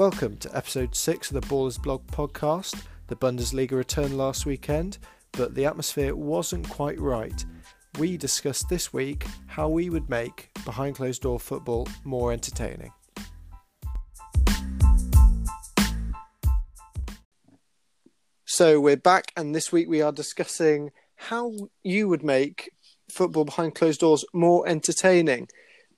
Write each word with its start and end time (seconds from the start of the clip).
Welcome 0.00 0.38
to 0.38 0.56
episode 0.56 0.94
6 0.94 1.30
of 1.30 1.34
the 1.42 1.46
Ballers 1.46 1.76
Blog 1.76 2.06
podcast. 2.06 2.86
The 3.08 3.16
Bundesliga 3.16 3.72
returned 3.72 4.16
last 4.16 4.46
weekend, 4.46 4.96
but 5.32 5.54
the 5.54 5.66
atmosphere 5.66 6.16
wasn't 6.16 6.70
quite 6.70 6.98
right. 6.98 7.44
We 7.98 8.16
discussed 8.16 8.70
this 8.70 8.94
week 8.94 9.26
how 9.46 9.68
we 9.68 9.90
would 9.90 10.08
make 10.08 10.48
behind 10.64 10.96
closed 10.96 11.20
door 11.20 11.38
football 11.38 11.86
more 12.02 12.32
entertaining. 12.32 12.92
So 18.46 18.80
we're 18.80 18.96
back, 18.96 19.32
and 19.36 19.54
this 19.54 19.70
week 19.70 19.86
we 19.86 20.00
are 20.00 20.12
discussing 20.12 20.92
how 21.16 21.52
you 21.82 22.08
would 22.08 22.24
make 22.24 22.70
football 23.10 23.44
behind 23.44 23.74
closed 23.74 24.00
doors 24.00 24.24
more 24.32 24.66
entertaining. 24.66 25.48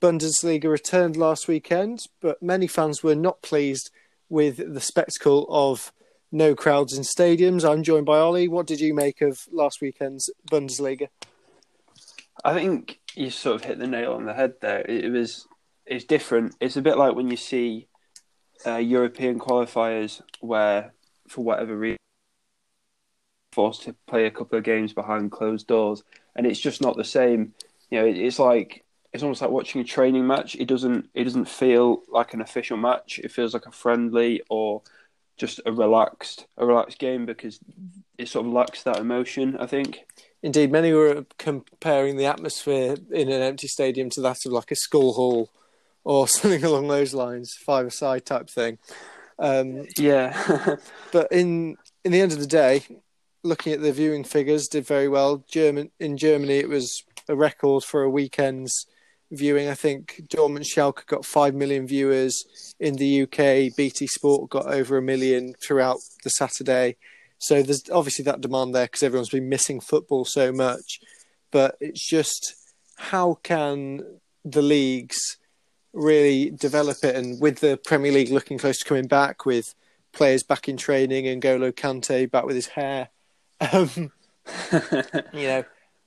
Bundesliga 0.03 0.65
returned 0.65 1.15
last 1.15 1.47
weekend, 1.47 2.07
but 2.19 2.43
many 2.43 2.67
fans 2.67 3.01
were 3.01 3.15
not 3.15 3.41
pleased 3.41 3.89
with 4.27 4.73
the 4.73 4.81
spectacle 4.81 5.47
of 5.49 5.93
no 6.29 6.55
crowds 6.55 6.91
in 6.97 7.03
stadiums. 7.03 7.63
I'm 7.63 7.83
joined 7.83 8.05
by 8.05 8.17
Ollie. 8.17 8.49
What 8.49 8.67
did 8.67 8.81
you 8.81 8.93
make 8.93 9.21
of 9.21 9.47
last 9.49 9.79
weekend's 9.79 10.29
Bundesliga? 10.51 11.07
I 12.43 12.53
think 12.53 12.99
you 13.15 13.29
sort 13.29 13.55
of 13.55 13.63
hit 13.63 13.79
the 13.79 13.87
nail 13.87 14.11
on 14.11 14.25
the 14.25 14.33
head 14.33 14.55
there. 14.59 14.81
It 14.81 15.09
was 15.09 15.47
it's 15.85 16.03
different. 16.03 16.57
It's 16.59 16.75
a 16.75 16.81
bit 16.81 16.97
like 16.97 17.15
when 17.15 17.29
you 17.31 17.37
see 17.37 17.87
uh, 18.67 18.75
European 18.75 19.39
qualifiers 19.39 20.21
where, 20.41 20.91
for 21.29 21.45
whatever 21.45 21.77
reason, 21.77 21.97
forced 23.53 23.83
to 23.83 23.95
play 24.05 24.25
a 24.25 24.31
couple 24.31 24.57
of 24.57 24.65
games 24.65 24.91
behind 24.91 25.31
closed 25.31 25.67
doors, 25.67 26.03
and 26.35 26.45
it's 26.45 26.59
just 26.59 26.81
not 26.81 26.97
the 26.97 27.05
same. 27.05 27.53
You 27.89 28.01
know, 28.01 28.05
it's 28.05 28.39
like 28.39 28.83
it's 29.13 29.23
almost 29.23 29.41
like 29.41 29.51
watching 29.51 29.79
a 29.79 29.83
training 29.83 30.25
match. 30.25 30.55
It 30.55 30.67
doesn't 30.67 31.09
it 31.13 31.23
doesn't 31.23 31.45
feel 31.45 32.01
like 32.09 32.33
an 32.33 32.41
official 32.41 32.77
match. 32.77 33.19
It 33.19 33.31
feels 33.31 33.53
like 33.53 33.67
a 33.67 33.71
friendly 33.71 34.41
or 34.49 34.81
just 35.37 35.61
a 35.65 35.71
relaxed 35.71 36.47
a 36.57 36.65
relaxed 36.65 36.99
game 36.99 37.25
because 37.25 37.59
it 38.17 38.27
sort 38.27 38.47
of 38.47 38.51
lacks 38.51 38.83
that 38.83 38.97
emotion. 38.97 39.55
I 39.57 39.67
think. 39.67 40.05
Indeed, 40.41 40.71
many 40.71 40.91
were 40.91 41.25
comparing 41.37 42.17
the 42.17 42.25
atmosphere 42.25 42.97
in 43.11 43.29
an 43.29 43.41
empty 43.41 43.67
stadium 43.67 44.09
to 44.09 44.21
that 44.21 44.45
of 44.45 44.51
like 44.51 44.71
a 44.71 44.75
school 44.75 45.13
hall 45.13 45.49
or 46.03 46.27
something 46.27 46.63
along 46.63 46.87
those 46.87 47.13
lines, 47.13 47.53
five-a-side 47.53 48.25
type 48.25 48.49
thing. 48.49 48.77
Um, 49.39 49.85
yeah, 49.97 50.75
but 51.11 51.31
in 51.31 51.77
in 52.03 52.11
the 52.11 52.19
end 52.19 52.31
of 52.31 52.39
the 52.39 52.47
day, 52.47 52.83
looking 53.43 53.73
at 53.73 53.81
the 53.81 53.93
viewing 53.93 54.23
figures, 54.23 54.67
did 54.67 54.87
very 54.87 55.07
well. 55.07 55.45
German 55.47 55.91
in 55.99 56.17
Germany, 56.17 56.57
it 56.57 56.67
was 56.67 57.03
a 57.29 57.35
record 57.35 57.83
for 57.83 58.01
a 58.01 58.09
weekend's 58.09 58.87
viewing. 59.33 59.67
I 59.69 59.73
think 59.73 60.23
Dortmund 60.29 60.65
Schalke 60.65 61.05
got 61.05 61.25
5 61.25 61.53
million 61.53 61.87
viewers. 61.87 62.45
In 62.79 62.95
the 62.95 63.23
UK, 63.23 63.75
BT 63.75 64.07
Sport 64.07 64.49
got 64.49 64.67
over 64.67 64.97
a 64.97 65.01
million 65.01 65.53
throughout 65.65 65.97
the 66.23 66.29
Saturday. 66.29 66.97
So 67.39 67.61
there's 67.61 67.83
obviously 67.91 68.23
that 68.25 68.41
demand 68.41 68.73
there 68.73 68.85
because 68.85 69.03
everyone's 69.03 69.29
been 69.29 69.49
missing 69.49 69.79
football 69.79 70.25
so 70.25 70.51
much. 70.51 70.99
But 71.51 71.75
it's 71.79 72.07
just 72.07 72.55
how 72.97 73.39
can 73.43 74.19
the 74.45 74.61
leagues 74.61 75.37
really 75.93 76.49
develop 76.49 76.97
it? 77.03 77.15
And 77.15 77.41
with 77.41 77.59
the 77.59 77.77
Premier 77.83 78.11
League 78.11 78.31
looking 78.31 78.57
close 78.57 78.79
to 78.79 78.85
coming 78.85 79.07
back, 79.07 79.45
with 79.45 79.75
players 80.13 80.43
back 80.43 80.69
in 80.69 80.77
training 80.77 81.27
and 81.27 81.41
N'Golo 81.41 81.71
Kante 81.71 82.29
back 82.29 82.45
with 82.45 82.55
his 82.55 82.67
hair, 82.67 83.09
um, 83.73 84.11
you 85.33 85.47
know, 85.47 85.63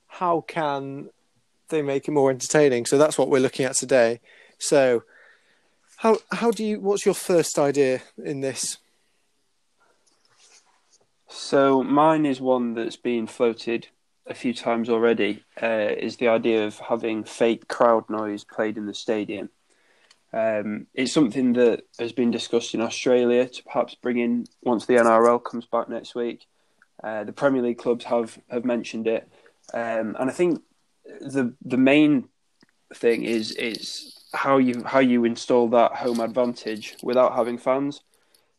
how 0.07 0.41
can 0.41 1.09
they 1.69 1.81
make 1.81 2.07
it 2.07 2.11
more 2.11 2.29
entertaining. 2.29 2.85
So 2.85 2.97
that's 2.97 3.17
what 3.17 3.29
we're 3.29 3.39
looking 3.39 3.65
at 3.65 3.75
today. 3.75 4.19
So 4.57 5.03
how 5.97 6.17
how 6.31 6.51
do 6.51 6.63
you 6.63 6.79
what's 6.79 7.05
your 7.05 7.15
first 7.15 7.57
idea 7.59 8.01
in 8.23 8.41
this? 8.41 8.77
So 11.27 11.83
mine 11.83 12.25
is 12.25 12.39
one 12.39 12.73
that's 12.73 12.95
been 12.95 13.27
floated 13.27 13.87
a 14.25 14.33
few 14.33 14.53
times 14.53 14.89
already. 14.89 15.43
Uh, 15.61 15.89
is 15.97 16.17
the 16.17 16.27
idea 16.27 16.65
of 16.65 16.79
having 16.79 17.23
fake 17.23 17.67
crowd 17.67 18.09
noise 18.09 18.43
played 18.43 18.77
in 18.77 18.85
the 18.85 18.93
stadium. 18.93 19.49
Um, 20.33 20.87
it's 20.93 21.13
something 21.13 21.53
that 21.53 21.83
has 21.99 22.11
been 22.11 22.31
discussed 22.31 22.73
in 22.73 22.81
Australia 22.81 23.47
to 23.47 23.63
perhaps 23.63 23.95
bring 23.95 24.17
in 24.17 24.45
once 24.61 24.85
the 24.85 24.95
NRL 24.95 25.43
comes 25.43 25.65
back 25.65 25.89
next 25.89 26.15
week. 26.15 26.45
Uh, 27.03 27.23
the 27.23 27.33
Premier 27.33 27.61
League 27.61 27.77
clubs 27.77 28.05
have 28.05 28.37
have 28.49 28.65
mentioned 28.65 29.07
it, 29.07 29.27
um, 29.73 30.15
and 30.19 30.29
I 30.29 30.33
think 30.33 30.61
the 31.21 31.53
the 31.63 31.77
main 31.77 32.29
thing 32.93 33.23
is 33.23 33.51
is 33.51 34.17
how 34.33 34.57
you 34.57 34.83
how 34.85 34.99
you 34.99 35.25
install 35.25 35.69
that 35.69 35.93
home 35.93 36.19
advantage 36.19 36.95
without 37.03 37.33
having 37.33 37.57
fans. 37.57 38.01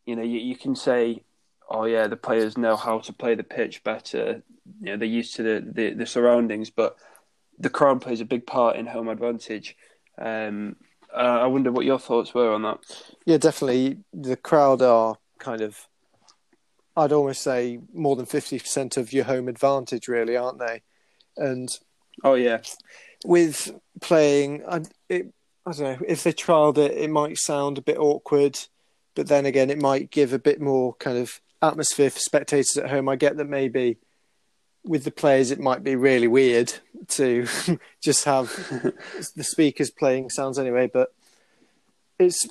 You 0.06 0.16
know, 0.16 0.22
you, 0.22 0.38
you 0.38 0.56
can 0.56 0.74
say, 0.74 1.22
"Oh 1.68 1.84
yeah, 1.84 2.06
the 2.06 2.16
players 2.16 2.56
know 2.56 2.76
how 2.76 2.98
to 3.00 3.12
play 3.12 3.34
the 3.34 3.42
pitch 3.42 3.84
better. 3.84 4.42
You 4.80 4.86
know, 4.92 4.96
they're 4.96 5.08
used 5.08 5.36
to 5.36 5.42
the, 5.42 5.72
the, 5.72 5.94
the 5.94 6.06
surroundings." 6.06 6.70
But 6.70 6.96
the 7.58 7.70
crowd 7.70 8.00
plays 8.00 8.20
a 8.20 8.24
big 8.24 8.46
part 8.46 8.76
in 8.76 8.86
home 8.86 9.08
advantage. 9.08 9.76
Um, 10.16 10.76
uh, 11.14 11.40
I 11.42 11.46
wonder 11.46 11.72
what 11.72 11.84
your 11.84 11.98
thoughts 11.98 12.34
were 12.34 12.52
on 12.52 12.62
that. 12.62 12.78
Yeah, 13.24 13.38
definitely. 13.38 13.98
The 14.12 14.36
crowd 14.36 14.82
are 14.82 15.16
kind 15.38 15.60
of, 15.60 15.86
I'd 16.96 17.12
almost 17.12 17.42
say, 17.42 17.80
more 17.92 18.16
than 18.16 18.26
fifty 18.26 18.58
percent 18.58 18.96
of 18.96 19.12
your 19.12 19.24
home 19.24 19.48
advantage, 19.48 20.08
really, 20.08 20.36
aren't 20.36 20.58
they? 20.58 20.82
And 21.36 21.78
Oh 22.24 22.34
yeah. 22.34 22.58
With 23.24 23.78
playing, 24.00 24.62
I, 24.68 24.82
it, 25.08 25.32
I 25.66 25.72
don't 25.72 25.80
know 25.80 26.06
if 26.06 26.22
they 26.22 26.32
trialed 26.32 26.78
it, 26.78 26.92
it 26.92 27.10
might 27.10 27.38
sound 27.38 27.78
a 27.78 27.82
bit 27.82 27.98
awkward, 27.98 28.58
but 29.14 29.28
then 29.28 29.46
again, 29.46 29.70
it 29.70 29.80
might 29.80 30.10
give 30.10 30.32
a 30.32 30.38
bit 30.38 30.60
more 30.60 30.94
kind 30.94 31.18
of 31.18 31.40
atmosphere 31.60 32.10
for 32.10 32.20
spectators 32.20 32.76
at 32.76 32.90
home. 32.90 33.08
I 33.08 33.16
get 33.16 33.36
that 33.36 33.48
maybe 33.48 33.98
with 34.84 35.04
the 35.04 35.10
players, 35.10 35.50
it 35.50 35.60
might 35.60 35.82
be 35.82 35.96
really 35.96 36.28
weird 36.28 36.72
to 37.08 37.46
just 38.02 38.24
have 38.24 38.48
the 39.36 39.44
speakers 39.44 39.90
playing 39.90 40.30
sounds 40.30 40.58
anyway, 40.58 40.88
but 40.92 41.12
it's 42.18 42.48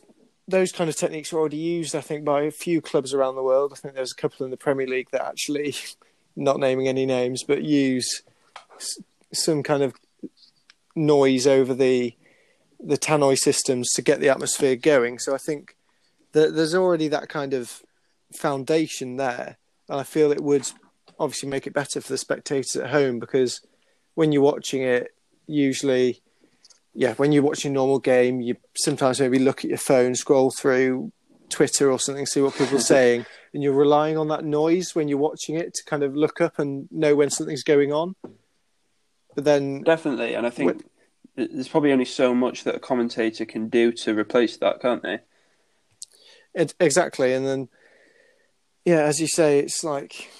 those 0.47 0.71
kind 0.71 0.89
of 0.89 0.95
techniques 0.95 1.33
are 1.33 1.37
already 1.37 1.57
used, 1.57 1.95
I 1.95 2.01
think, 2.01 2.23
by 2.23 2.43
a 2.43 2.51
few 2.51 2.79
clubs 2.79 3.13
around 3.13 3.35
the 3.35 3.43
world. 3.43 3.73
I 3.73 3.75
think 3.75 3.95
there's 3.95 4.13
a 4.13 4.21
couple 4.21 4.45
in 4.45 4.51
the 4.51 4.57
Premier 4.57 4.87
League 4.87 5.09
that 5.11 5.25
actually, 5.25 5.75
not 6.35 6.59
naming 6.59 6.87
any 6.87 7.05
names, 7.05 7.43
but 7.43 7.63
use 7.63 8.23
some 9.33 9.63
kind 9.63 9.83
of 9.83 9.93
noise 10.95 11.45
over 11.47 11.73
the 11.73 12.15
the 12.79 12.97
tannoy 12.97 13.37
systems 13.37 13.91
to 13.93 14.01
get 14.03 14.19
the 14.19 14.29
atmosphere 14.29 14.75
going. 14.75 15.17
So 15.17 15.33
I 15.33 15.39
think 15.39 15.75
that 16.33 16.55
there's 16.55 16.75
already 16.75 17.07
that 17.07 17.27
kind 17.27 17.53
of 17.53 17.81
foundation 18.35 19.17
there, 19.17 19.57
and 19.89 19.99
I 19.99 20.03
feel 20.03 20.31
it 20.31 20.43
would 20.43 20.69
obviously 21.19 21.49
make 21.49 21.65
it 21.65 21.73
better 21.73 21.99
for 22.01 22.13
the 22.13 22.17
spectators 22.17 22.75
at 22.75 22.91
home 22.91 23.19
because 23.19 23.61
when 24.13 24.31
you're 24.31 24.43
watching 24.43 24.83
it, 24.83 25.15
usually, 25.47 26.21
yeah, 26.93 27.13
when 27.15 27.31
you're 27.31 27.43
watching 27.43 27.71
a 27.71 27.73
normal 27.73 27.99
game, 27.99 28.41
you 28.41 28.55
sometimes 28.75 29.19
maybe 29.19 29.39
look 29.39 29.63
at 29.63 29.69
your 29.69 29.77
phone, 29.77 30.13
scroll 30.13 30.51
through 30.51 31.11
Twitter 31.49 31.91
or 31.91 31.99
something, 31.99 32.25
see 32.25 32.41
what 32.41 32.55
people 32.55 32.77
are 32.77 32.81
saying, 32.95 33.25
and 33.53 33.63
you're 33.63 33.73
relying 33.73 34.17
on 34.17 34.27
that 34.27 34.43
noise 34.43 34.93
when 34.93 35.07
you're 35.07 35.17
watching 35.17 35.55
it 35.55 35.73
to 35.73 35.83
kind 35.85 36.03
of 36.03 36.15
look 36.15 36.41
up 36.41 36.59
and 36.59 36.87
know 36.91 37.15
when 37.15 37.29
something's 37.29 37.63
going 37.63 37.91
on. 37.91 38.15
But 39.37 39.43
then 39.43 39.83
definitely, 39.83 40.33
and 40.33 40.47
I 40.47 40.49
think 40.49 40.83
there's 41.35 41.67
probably 41.67 41.91
only 41.91 42.05
so 42.05 42.33
much 42.33 42.63
that 42.63 42.73
a 42.73 42.79
commentator 42.79 43.45
can 43.45 43.69
do 43.69 43.91
to 43.91 44.17
replace 44.17 44.57
that, 44.57 44.81
can't 44.81 45.03
they? 45.03 45.19
It, 46.55 46.73
exactly, 46.79 47.35
and 47.35 47.45
then 47.45 47.69
yeah, 48.83 49.01
as 49.01 49.21
you 49.21 49.27
say, 49.27 49.59
it's 49.59 49.83
like 49.83 50.31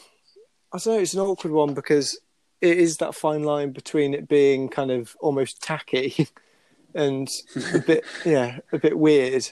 I 0.74 0.80
don't 0.80 0.96
know, 0.96 1.00
it's 1.00 1.14
an 1.14 1.20
awkward 1.20 1.54
one 1.54 1.76
because 1.76 2.20
it 2.60 2.80
is 2.80 2.98
that 2.98 3.14
fine 3.14 3.44
line 3.44 3.70
between 3.70 4.16
it 4.16 4.28
being 4.28 4.68
kind 4.68 4.90
of 4.90 5.16
almost 5.20 5.62
tacky 5.62 6.28
and 6.96 7.30
a 7.76 7.78
bit 7.78 8.04
yeah, 8.26 8.62
a 8.72 8.80
bit 8.80 8.98
weird, 8.98 9.48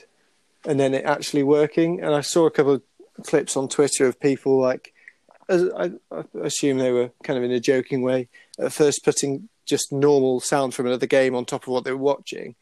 and 0.64 0.80
then 0.80 0.92
it 0.92 1.04
actually 1.04 1.44
working. 1.44 2.02
And 2.02 2.16
I 2.16 2.20
saw 2.20 2.46
a 2.46 2.50
couple 2.50 2.72
of 2.72 2.82
clips 3.22 3.56
on 3.56 3.68
Twitter 3.68 4.08
of 4.08 4.18
people 4.18 4.60
like, 4.60 4.92
I 5.48 5.92
assume 6.42 6.78
they 6.78 6.90
were 6.90 7.12
kind 7.22 7.38
of 7.38 7.44
in 7.44 7.52
a 7.52 7.60
joking 7.60 8.02
way, 8.02 8.28
at 8.58 8.72
first 8.72 9.04
putting 9.04 9.48
just 9.66 9.92
normal 9.92 10.40
sound 10.40 10.74
from 10.74 10.86
another 10.86 11.06
game 11.06 11.34
on 11.34 11.44
top 11.44 11.62
of 11.62 11.68
what 11.68 11.84
they 11.84 11.92
were 11.92 11.96
watching, 11.96 12.54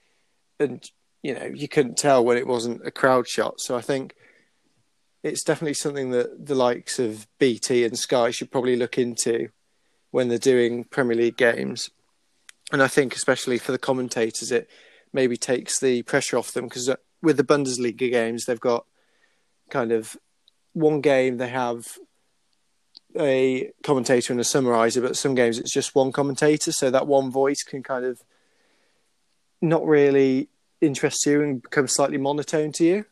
and 0.58 0.84
you 1.22 1.34
know 1.34 1.46
you 1.46 1.68
couldn't 1.68 1.98
tell 1.98 2.24
when 2.24 2.36
it 2.36 2.46
wasn't 2.46 2.86
a 2.86 2.90
crowd 2.90 3.28
shot. 3.28 3.60
So 3.60 3.76
I 3.76 3.80
think 3.80 4.14
it's 5.22 5.42
definitely 5.42 5.74
something 5.74 6.10
that 6.10 6.46
the 6.46 6.54
likes 6.54 6.98
of 6.98 7.26
BT 7.38 7.84
and 7.84 7.98
Sky 7.98 8.30
should 8.30 8.52
probably 8.52 8.76
look 8.76 8.98
into 8.98 9.48
when 10.10 10.28
they're 10.28 10.38
doing 10.38 10.84
Premier 10.84 11.16
League 11.16 11.36
games. 11.36 11.90
And 12.70 12.82
I 12.82 12.88
think 12.88 13.14
especially 13.14 13.58
for 13.58 13.72
the 13.72 13.78
commentators, 13.78 14.52
it 14.52 14.68
maybe 15.12 15.36
takes 15.36 15.80
the 15.80 16.02
pressure 16.02 16.36
off 16.36 16.52
them 16.52 16.64
because 16.64 16.88
uh, 16.88 16.96
with 17.22 17.36
the 17.36 17.44
Bundesliga 17.44 18.10
games, 18.10 18.44
they've 18.44 18.60
got 18.60 18.84
kind 19.70 19.92
of 19.92 20.16
one 20.74 21.00
game 21.00 21.38
they 21.38 21.48
have 21.48 21.86
a 23.18 23.70
commentator 23.82 24.32
and 24.32 24.40
a 24.40 24.44
summarizer, 24.44 25.00
but 25.00 25.16
some 25.16 25.34
games 25.34 25.58
it's 25.58 25.72
just 25.72 25.94
one 25.94 26.12
commentator, 26.12 26.72
so 26.72 26.90
that 26.90 27.06
one 27.06 27.30
voice 27.30 27.62
can 27.62 27.82
kind 27.82 28.04
of 28.04 28.22
not 29.60 29.86
really 29.86 30.48
interest 30.80 31.24
you 31.26 31.42
and 31.42 31.62
become 31.62 31.88
slightly 31.88 32.18
monotone 32.18 32.72
to 32.72 32.84
you. 32.84 33.04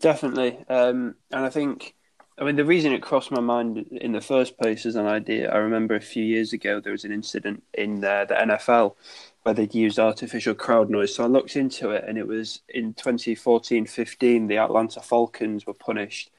Definitely, 0.00 0.64
um, 0.68 1.14
and 1.30 1.44
I 1.44 1.50
think, 1.50 1.94
I 2.38 2.44
mean, 2.44 2.56
the 2.56 2.64
reason 2.64 2.92
it 2.92 3.02
crossed 3.02 3.30
my 3.30 3.40
mind 3.40 3.86
in 4.00 4.12
the 4.12 4.20
first 4.20 4.58
place 4.58 4.86
as 4.86 4.96
an 4.96 5.06
idea, 5.06 5.52
I 5.52 5.58
remember 5.58 5.94
a 5.94 6.00
few 6.00 6.24
years 6.24 6.52
ago 6.52 6.80
there 6.80 6.92
was 6.92 7.04
an 7.04 7.12
incident 7.12 7.62
in 7.74 8.04
uh, 8.04 8.24
the 8.24 8.34
NFL 8.34 8.94
where 9.42 9.54
they'd 9.54 9.74
used 9.74 9.98
artificial 9.98 10.54
crowd 10.54 10.88
noise. 10.88 11.14
So 11.14 11.24
I 11.24 11.26
looked 11.26 11.56
into 11.56 11.90
it, 11.90 12.04
and 12.06 12.16
it 12.16 12.26
was 12.26 12.60
in 12.68 12.94
2014-15, 12.94 14.48
the 14.48 14.58
Atlanta 14.58 15.00
Falcons 15.00 15.66
were 15.66 15.74
punished. 15.74 16.30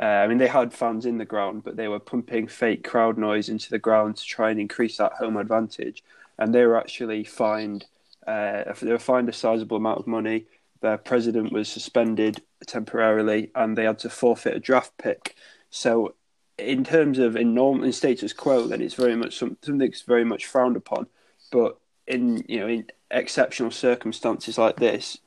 Uh, 0.00 0.04
I 0.04 0.26
mean, 0.26 0.38
they 0.38 0.46
had 0.46 0.74
fans 0.74 1.06
in 1.06 1.18
the 1.18 1.24
ground, 1.24 1.64
but 1.64 1.76
they 1.76 1.88
were 1.88 1.98
pumping 1.98 2.48
fake 2.48 2.84
crowd 2.84 3.16
noise 3.16 3.48
into 3.48 3.70
the 3.70 3.78
ground 3.78 4.16
to 4.16 4.24
try 4.24 4.50
and 4.50 4.60
increase 4.60 4.98
that 4.98 5.14
home 5.14 5.36
advantage. 5.36 6.04
And 6.38 6.54
they 6.54 6.66
were 6.66 6.76
actually 6.76 7.24
fined. 7.24 7.86
Uh, 8.26 8.64
they 8.80 8.92
were 8.92 8.98
fined 8.98 9.28
a 9.28 9.32
sizable 9.32 9.78
amount 9.78 10.00
of 10.00 10.06
money. 10.06 10.46
Their 10.82 10.98
president 10.98 11.52
was 11.52 11.68
suspended 11.68 12.42
temporarily, 12.66 13.50
and 13.54 13.76
they 13.76 13.84
had 13.84 13.98
to 14.00 14.10
forfeit 14.10 14.56
a 14.56 14.60
draft 14.60 14.92
pick. 14.98 15.34
So, 15.70 16.14
in 16.58 16.84
terms 16.84 17.18
of 17.18 17.36
in 17.36 17.54
normal 17.54 17.84
in 17.84 17.92
status 17.92 18.32
quo, 18.34 18.66
then 18.66 18.82
it's 18.82 18.94
very 18.94 19.16
much 19.16 19.38
something 19.38 19.78
that's 19.78 20.02
very 20.02 20.24
much 20.24 20.46
frowned 20.46 20.76
upon. 20.76 21.06
But 21.50 21.78
in 22.06 22.44
you 22.48 22.60
know 22.60 22.68
in 22.68 22.86
exceptional 23.10 23.70
circumstances 23.70 24.58
like 24.58 24.76
this, 24.76 25.18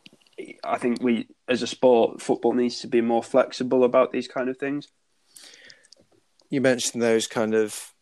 I 0.63 0.77
think 0.77 1.01
we 1.01 1.27
as 1.47 1.61
a 1.61 1.67
sport, 1.67 2.21
football 2.21 2.53
needs 2.53 2.79
to 2.81 2.87
be 2.87 3.01
more 3.01 3.23
flexible 3.23 3.83
about 3.83 4.11
these 4.11 4.27
kind 4.27 4.49
of 4.49 4.57
things. 4.57 4.87
You 6.49 6.61
mentioned 6.61 7.01
those 7.01 7.27
kind 7.27 7.53
of 7.53 7.93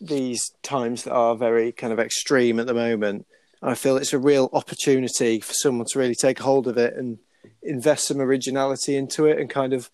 these 0.00 0.52
times 0.62 1.04
that 1.04 1.12
are 1.12 1.36
very 1.36 1.72
kind 1.72 1.92
of 1.92 1.98
extreme 1.98 2.60
at 2.60 2.66
the 2.66 2.74
moment. 2.74 3.26
I 3.60 3.74
feel 3.74 3.96
it's 3.96 4.12
a 4.12 4.18
real 4.18 4.48
opportunity 4.52 5.40
for 5.40 5.52
someone 5.52 5.86
to 5.90 5.98
really 5.98 6.14
take 6.14 6.38
hold 6.38 6.68
of 6.68 6.78
it 6.78 6.94
and 6.94 7.18
invest 7.62 8.06
some 8.06 8.20
originality 8.20 8.96
into 8.96 9.26
it 9.26 9.38
and 9.38 9.50
kind 9.50 9.72
of 9.72 9.90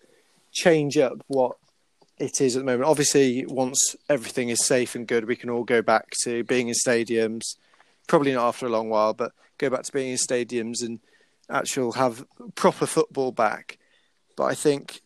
change 0.51 0.97
up 0.97 1.23
what 1.27 1.57
it 2.17 2.39
is 2.39 2.55
at 2.55 2.59
the 2.59 2.65
moment. 2.65 2.89
Obviously, 2.89 3.45
once 3.47 3.95
everything 4.09 4.49
is 4.49 4.63
safe 4.63 4.95
and 4.95 5.07
good, 5.07 5.25
we 5.25 5.35
can 5.35 5.49
all 5.49 5.63
go 5.63 5.81
back 5.81 6.11
to 6.23 6.43
being 6.43 6.69
in 6.69 6.75
stadiums, 6.75 7.55
probably 8.07 8.33
not 8.33 8.47
after 8.47 8.67
a 8.67 8.69
long 8.69 8.89
while, 8.89 9.13
but 9.13 9.31
go 9.57 9.69
back 9.69 9.83
to 9.83 9.91
being 9.91 10.11
in 10.11 10.17
stadiums 10.17 10.83
and 10.83 10.99
actual 11.49 11.93
have 11.93 12.25
proper 12.55 12.85
football 12.85 13.31
back. 13.31 13.77
But 14.35 14.45
I 14.45 14.53
think 14.55 15.01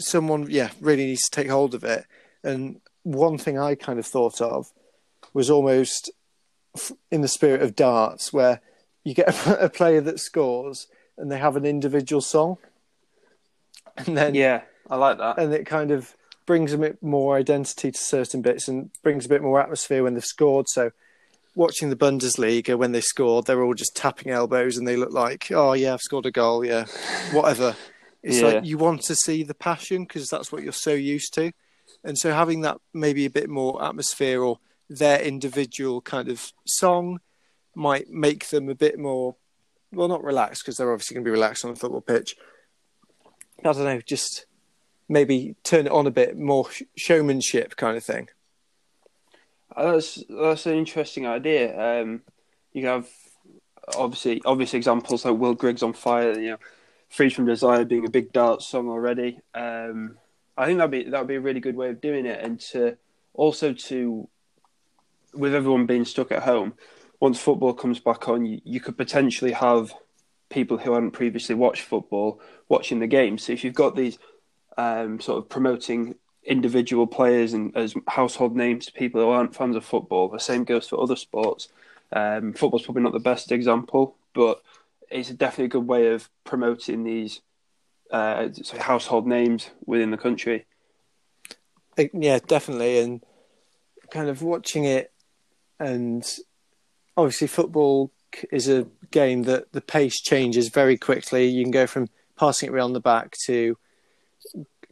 someone, 0.00 0.46
yeah, 0.48 0.70
really 0.80 1.06
needs 1.06 1.28
to 1.28 1.30
take 1.30 1.50
hold 1.50 1.74
of 1.74 1.84
it. 1.84 2.04
And 2.42 2.80
one 3.02 3.38
thing 3.38 3.58
I 3.58 3.74
kind 3.74 3.98
of 3.98 4.06
thought 4.06 4.40
of 4.40 4.72
was 5.32 5.50
almost 5.50 6.10
in 7.10 7.20
the 7.20 7.28
spirit 7.28 7.62
of 7.62 7.76
darts, 7.76 8.32
where 8.32 8.60
you 9.04 9.14
get 9.14 9.46
a, 9.46 9.68
player 9.68 10.00
that 10.00 10.20
scores 10.20 10.86
and 11.16 11.30
they 11.30 11.38
have 11.38 11.56
an 11.56 11.64
individual 11.64 12.20
song, 12.20 12.58
and 13.96 14.16
then 14.16 14.34
yeah, 14.34 14.62
I 14.90 14.96
like 14.96 15.18
that, 15.18 15.38
and 15.38 15.52
it 15.52 15.66
kind 15.66 15.90
of 15.90 16.16
brings 16.46 16.72
a 16.72 16.78
bit 16.78 17.02
more 17.02 17.36
identity 17.36 17.90
to 17.90 17.98
certain 17.98 18.42
bits 18.42 18.68
and 18.68 18.90
brings 19.02 19.24
a 19.24 19.28
bit 19.28 19.42
more 19.42 19.60
atmosphere 19.60 20.02
when 20.02 20.14
they've 20.14 20.24
scored. 20.24 20.68
So 20.68 20.90
watching 21.54 21.90
the 21.90 21.96
Bundesliga 21.96 22.76
when 22.76 22.92
they 22.92 23.00
scored, 23.00 23.46
they're 23.46 23.62
all 23.62 23.74
just 23.74 23.96
tapping 23.96 24.32
elbows 24.32 24.76
and 24.76 24.86
they 24.86 24.96
look 24.96 25.12
like, 25.12 25.50
oh 25.50 25.72
yeah, 25.72 25.94
I've 25.94 26.00
scored 26.00 26.26
a 26.26 26.30
goal, 26.30 26.64
yeah, 26.64 26.86
whatever. 27.32 27.76
It's 28.26 28.40
yeah. 28.40 28.46
like 28.46 28.64
you 28.64 28.78
want 28.78 29.02
to 29.02 29.14
see 29.14 29.42
the 29.42 29.52
passion 29.52 30.04
because 30.04 30.30
that's 30.30 30.50
what 30.50 30.62
you're 30.62 30.72
so 30.72 30.94
used 30.94 31.34
to, 31.34 31.52
and 32.02 32.16
so 32.16 32.32
having 32.32 32.62
that 32.62 32.78
maybe 32.94 33.26
a 33.26 33.30
bit 33.30 33.50
more 33.50 33.84
atmosphere 33.84 34.42
or 34.42 34.60
their 34.88 35.20
individual 35.20 36.00
kind 36.00 36.30
of 36.30 36.50
song 36.64 37.20
might 37.74 38.08
make 38.08 38.48
them 38.48 38.70
a 38.70 38.74
bit 38.74 38.98
more, 38.98 39.36
well, 39.92 40.08
not 40.08 40.24
relaxed 40.24 40.62
because 40.62 40.78
they're 40.78 40.90
obviously 40.90 41.14
going 41.14 41.24
to 41.24 41.28
be 41.28 41.32
relaxed 41.32 41.66
on 41.66 41.72
the 41.72 41.78
football 41.78 42.00
pitch. 42.00 42.34
I 43.58 43.72
don't 43.72 43.84
know, 43.84 44.00
just 44.00 44.46
maybe 45.08 45.56
turn 45.62 45.86
it 45.86 45.92
on 45.92 46.06
a 46.06 46.10
bit 46.10 46.36
more 46.38 46.68
showmanship 46.96 47.76
kind 47.76 47.96
of 47.96 48.04
thing. 48.04 48.28
That's 49.76 50.22
that's 50.28 50.66
an 50.66 50.74
interesting 50.74 51.26
idea. 51.26 52.02
Um, 52.02 52.22
you 52.72 52.86
have 52.86 53.08
obviously 53.96 54.40
obvious 54.44 54.74
examples 54.74 55.24
like 55.24 55.36
Will 55.36 55.54
Griggs 55.54 55.82
on 55.82 55.92
Fire. 55.92 56.38
You 56.38 56.50
know, 56.52 56.58
Freed 57.08 57.34
from 57.34 57.46
Desire 57.46 57.84
being 57.84 58.06
a 58.06 58.10
big 58.10 58.32
dance 58.32 58.66
song 58.66 58.88
already. 58.88 59.40
Um, 59.54 60.18
I 60.56 60.66
think 60.66 60.78
that'd 60.78 60.90
be 60.90 61.10
that'd 61.10 61.28
be 61.28 61.36
a 61.36 61.40
really 61.40 61.60
good 61.60 61.76
way 61.76 61.90
of 61.90 62.00
doing 62.00 62.26
it, 62.26 62.40
and 62.42 62.60
to 62.60 62.96
also 63.32 63.72
to 63.72 64.28
with 65.32 65.54
everyone 65.54 65.86
being 65.86 66.04
stuck 66.04 66.30
at 66.30 66.42
home, 66.42 66.74
once 67.20 67.40
football 67.40 67.74
comes 67.74 67.98
back 67.98 68.28
on, 68.28 68.46
you, 68.46 68.60
you 68.64 68.80
could 68.80 68.96
potentially 68.96 69.52
have 69.52 69.92
people 70.48 70.78
who 70.78 70.92
hadn't 70.92 71.10
previously 71.10 71.54
watched 71.54 71.82
football 71.82 72.40
watching 72.68 73.00
the 73.00 73.06
game. 73.06 73.38
So 73.38 73.52
if 73.52 73.64
you've 73.64 73.74
got 73.74 73.96
these 73.96 74.18
um, 74.78 75.20
sort 75.20 75.38
of 75.38 75.48
promoting 75.48 76.14
individual 76.44 77.06
players 77.06 77.52
and 77.52 77.76
as 77.76 77.94
household 78.08 78.56
names 78.56 78.86
to 78.86 78.92
people 78.92 79.20
who 79.20 79.28
aren't 79.28 79.54
fans 79.54 79.76
of 79.76 79.84
football. 79.84 80.28
The 80.28 80.38
same 80.38 80.64
goes 80.64 80.88
for 80.88 81.00
other 81.00 81.16
sports. 81.16 81.68
Um, 82.12 82.52
football's 82.52 82.84
probably 82.84 83.02
not 83.02 83.12
the 83.12 83.18
best 83.18 83.50
example, 83.50 84.16
but 84.34 84.62
it's 85.10 85.30
definitely 85.30 85.66
a 85.66 85.68
good 85.68 85.86
way 85.86 86.08
of 86.08 86.28
promoting 86.44 87.04
these 87.04 87.40
uh, 88.10 88.48
household 88.78 89.26
names 89.26 89.70
within 89.86 90.10
the 90.10 90.16
country. 90.16 90.66
Yeah, 92.12 92.38
definitely, 92.46 92.98
and 92.98 93.22
kind 94.10 94.28
of 94.28 94.42
watching 94.42 94.84
it, 94.84 95.12
and 95.78 96.24
obviously 97.16 97.46
football 97.46 98.10
is 98.50 98.68
a 98.68 98.86
game 99.10 99.44
that 99.44 99.72
the 99.72 99.80
pace 99.80 100.20
changes 100.20 100.68
very 100.68 100.96
quickly. 100.96 101.46
You 101.46 101.64
can 101.64 101.70
go 101.70 101.86
from 101.86 102.08
passing 102.36 102.68
it 102.68 102.72
around 102.72 102.92
the 102.92 103.00
back 103.00 103.36
to 103.46 103.76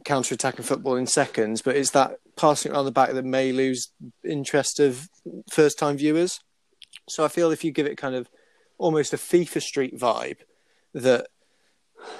counter 0.05 0.35
attacking 0.35 0.65
football 0.65 0.95
in 0.95 1.07
seconds, 1.07 1.61
but 1.61 1.75
it's 1.75 1.91
that 1.91 2.17
passing 2.35 2.71
around 2.71 2.85
the 2.85 2.91
back 2.91 3.11
that 3.11 3.25
may 3.25 3.51
lose 3.51 3.91
interest 4.23 4.79
of 4.79 5.07
first 5.51 5.77
time 5.77 5.97
viewers. 5.97 6.39
So 7.09 7.23
I 7.23 7.27
feel 7.27 7.51
if 7.51 7.63
you 7.63 7.71
give 7.71 7.87
it 7.87 7.97
kind 7.97 8.15
of 8.15 8.29
almost 8.77 9.13
a 9.13 9.17
FIFA 9.17 9.61
Street 9.61 9.97
vibe, 9.97 10.37
that 10.93 11.27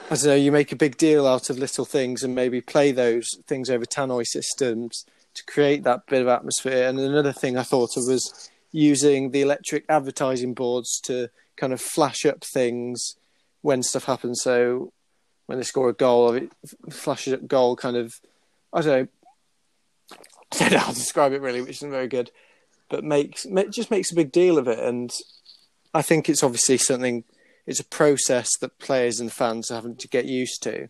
I 0.10 0.16
don't 0.16 0.26
know, 0.26 0.36
you 0.36 0.52
make 0.52 0.72
a 0.72 0.78
big 0.78 0.98
deal 0.98 1.28
out 1.28 1.50
of 1.50 1.60
little 1.60 1.86
things 1.86 2.24
and 2.24 2.34
maybe 2.34 2.62
play 2.62 2.92
those 2.92 3.28
things 3.48 3.70
over 3.70 3.86
tannoy 3.86 4.26
systems 4.26 5.06
to 5.34 5.44
create 5.46 5.84
that 5.84 6.06
bit 6.08 6.22
of 6.22 6.28
atmosphere. 6.28 6.88
And 6.88 7.00
another 7.00 7.34
thing 7.34 7.58
I 7.58 7.64
thought 7.64 7.98
of 7.98 8.06
was 8.08 8.50
using 8.72 9.32
the 9.32 9.42
electric 9.42 9.86
advertising 9.90 10.54
boards 10.54 11.00
to 11.02 11.30
kind 11.58 11.74
of 11.74 11.82
flash 11.82 12.26
up 12.26 12.44
things 12.44 13.16
when 13.62 13.84
stuff 13.84 14.06
happens. 14.06 14.42
So 14.42 14.94
when 15.54 15.60
they 15.60 15.64
score 15.64 15.90
a 15.90 15.94
goal, 15.94 16.34
it 16.34 16.50
flashes 16.90 17.32
up 17.32 17.48
goal 17.48 17.76
kind 17.76 17.96
of, 17.96 18.20
I 18.74 18.82
don't 18.82 18.88
know, 19.02 19.08
I 20.12 20.58
don't 20.58 20.72
know 20.72 20.80
how 20.80 20.90
to 20.90 20.96
describe 20.96 21.32
it 21.32 21.42
really, 21.42 21.62
which 21.62 21.78
isn't 21.78 21.92
very 21.92 22.08
good, 22.08 22.32
but 22.90 23.04
makes 23.04 23.46
just 23.70 23.92
makes 23.92 24.12
a 24.12 24.16
big 24.16 24.32
deal 24.32 24.58
of 24.58 24.68
it. 24.68 24.80
And 24.80 25.14
I 25.94 26.02
think 26.02 26.28
it's 26.28 26.42
obviously 26.42 26.78
something, 26.78 27.24
it's 27.68 27.80
a 27.80 27.86
process 27.86 28.58
that 28.62 28.80
players 28.80 29.20
and 29.20 29.32
fans 29.32 29.70
are 29.70 29.76
having 29.76 29.96
to 29.98 30.08
get 30.08 30.26
used 30.26 30.64
to. 30.64 30.90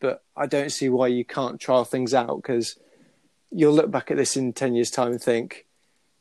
But 0.00 0.22
I 0.34 0.46
don't 0.46 0.72
see 0.72 0.88
why 0.88 1.08
you 1.08 1.26
can't 1.26 1.60
trial 1.60 1.84
things 1.84 2.14
out 2.14 2.36
because 2.36 2.76
you'll 3.50 3.74
look 3.74 3.90
back 3.90 4.10
at 4.10 4.16
this 4.16 4.38
in 4.38 4.54
10 4.54 4.74
years' 4.74 4.90
time 4.90 5.12
and 5.12 5.20
think, 5.20 5.66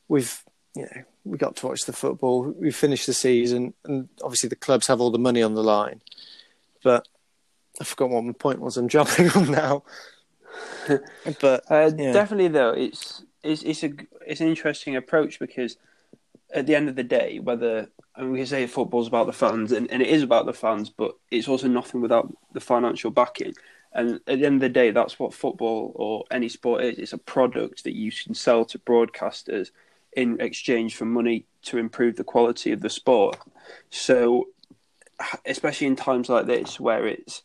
we've, 0.09 0.43
you 0.75 0.81
know, 0.81 1.03
we 1.23 1.37
got 1.37 1.55
to 1.55 1.67
watch 1.67 1.85
the 1.85 1.93
football, 1.93 2.53
we 2.59 2.69
finished 2.69 3.05
the 3.07 3.13
season, 3.13 3.73
and 3.85 4.09
obviously 4.21 4.49
the 4.49 4.57
clubs 4.57 4.87
have 4.87 4.99
all 4.99 5.11
the 5.11 5.17
money 5.17 5.41
on 5.41 5.53
the 5.53 5.63
line. 5.63 6.01
But 6.83 7.07
I 7.79 7.83
forgot 7.83 8.09
what 8.09 8.23
my 8.23 8.33
point 8.33 8.59
was. 8.59 8.77
I'm 8.77 8.87
jumping 8.87 9.29
on 9.35 9.51
now. 9.51 9.83
but 11.41 11.63
uh, 11.69 11.91
yeah. 11.97 12.11
definitely, 12.13 12.47
though, 12.47 12.71
it's 12.71 13.23
it's 13.43 13.63
it's 13.63 13.83
a 13.83 13.91
it's 14.25 14.41
an 14.41 14.47
interesting 14.47 14.95
approach 14.95 15.39
because 15.39 15.77
at 16.53 16.65
the 16.65 16.75
end 16.75 16.89
of 16.89 16.95
the 16.95 17.03
day, 17.03 17.39
whether 17.39 17.89
I 18.15 18.21
mean, 18.21 18.31
we 18.31 18.39
can 18.39 18.47
say 18.47 18.65
football's 18.67 19.07
about 19.07 19.27
the 19.27 19.33
fans, 19.33 19.71
and, 19.71 19.89
and 19.91 20.01
it 20.01 20.07
is 20.07 20.23
about 20.23 20.45
the 20.45 20.53
fans, 20.53 20.89
but 20.89 21.15
it's 21.29 21.47
also 21.47 21.67
nothing 21.67 22.01
without 22.01 22.33
the 22.53 22.59
financial 22.59 23.11
backing. 23.11 23.53
And 23.93 24.15
at 24.27 24.39
the 24.39 24.45
end 24.45 24.55
of 24.55 24.61
the 24.61 24.69
day, 24.69 24.91
that's 24.91 25.19
what 25.19 25.33
football 25.33 25.91
or 25.95 26.25
any 26.31 26.49
sport 26.49 26.83
is. 26.83 26.97
It's 26.97 27.13
a 27.13 27.17
product 27.17 27.83
that 27.83 27.95
you 27.95 28.11
can 28.11 28.33
sell 28.33 28.65
to 28.65 28.79
broadcasters 28.79 29.71
in 30.13 30.39
exchange 30.41 30.95
for 30.95 31.05
money 31.05 31.45
to 31.63 31.77
improve 31.77 32.15
the 32.15 32.23
quality 32.23 32.71
of 32.71 32.81
the 32.81 32.89
sport. 32.89 33.37
So, 33.89 34.47
especially 35.45 35.87
in 35.87 35.95
times 35.95 36.29
like 36.29 36.47
this, 36.47 36.79
where 36.79 37.05
it's 37.07 37.43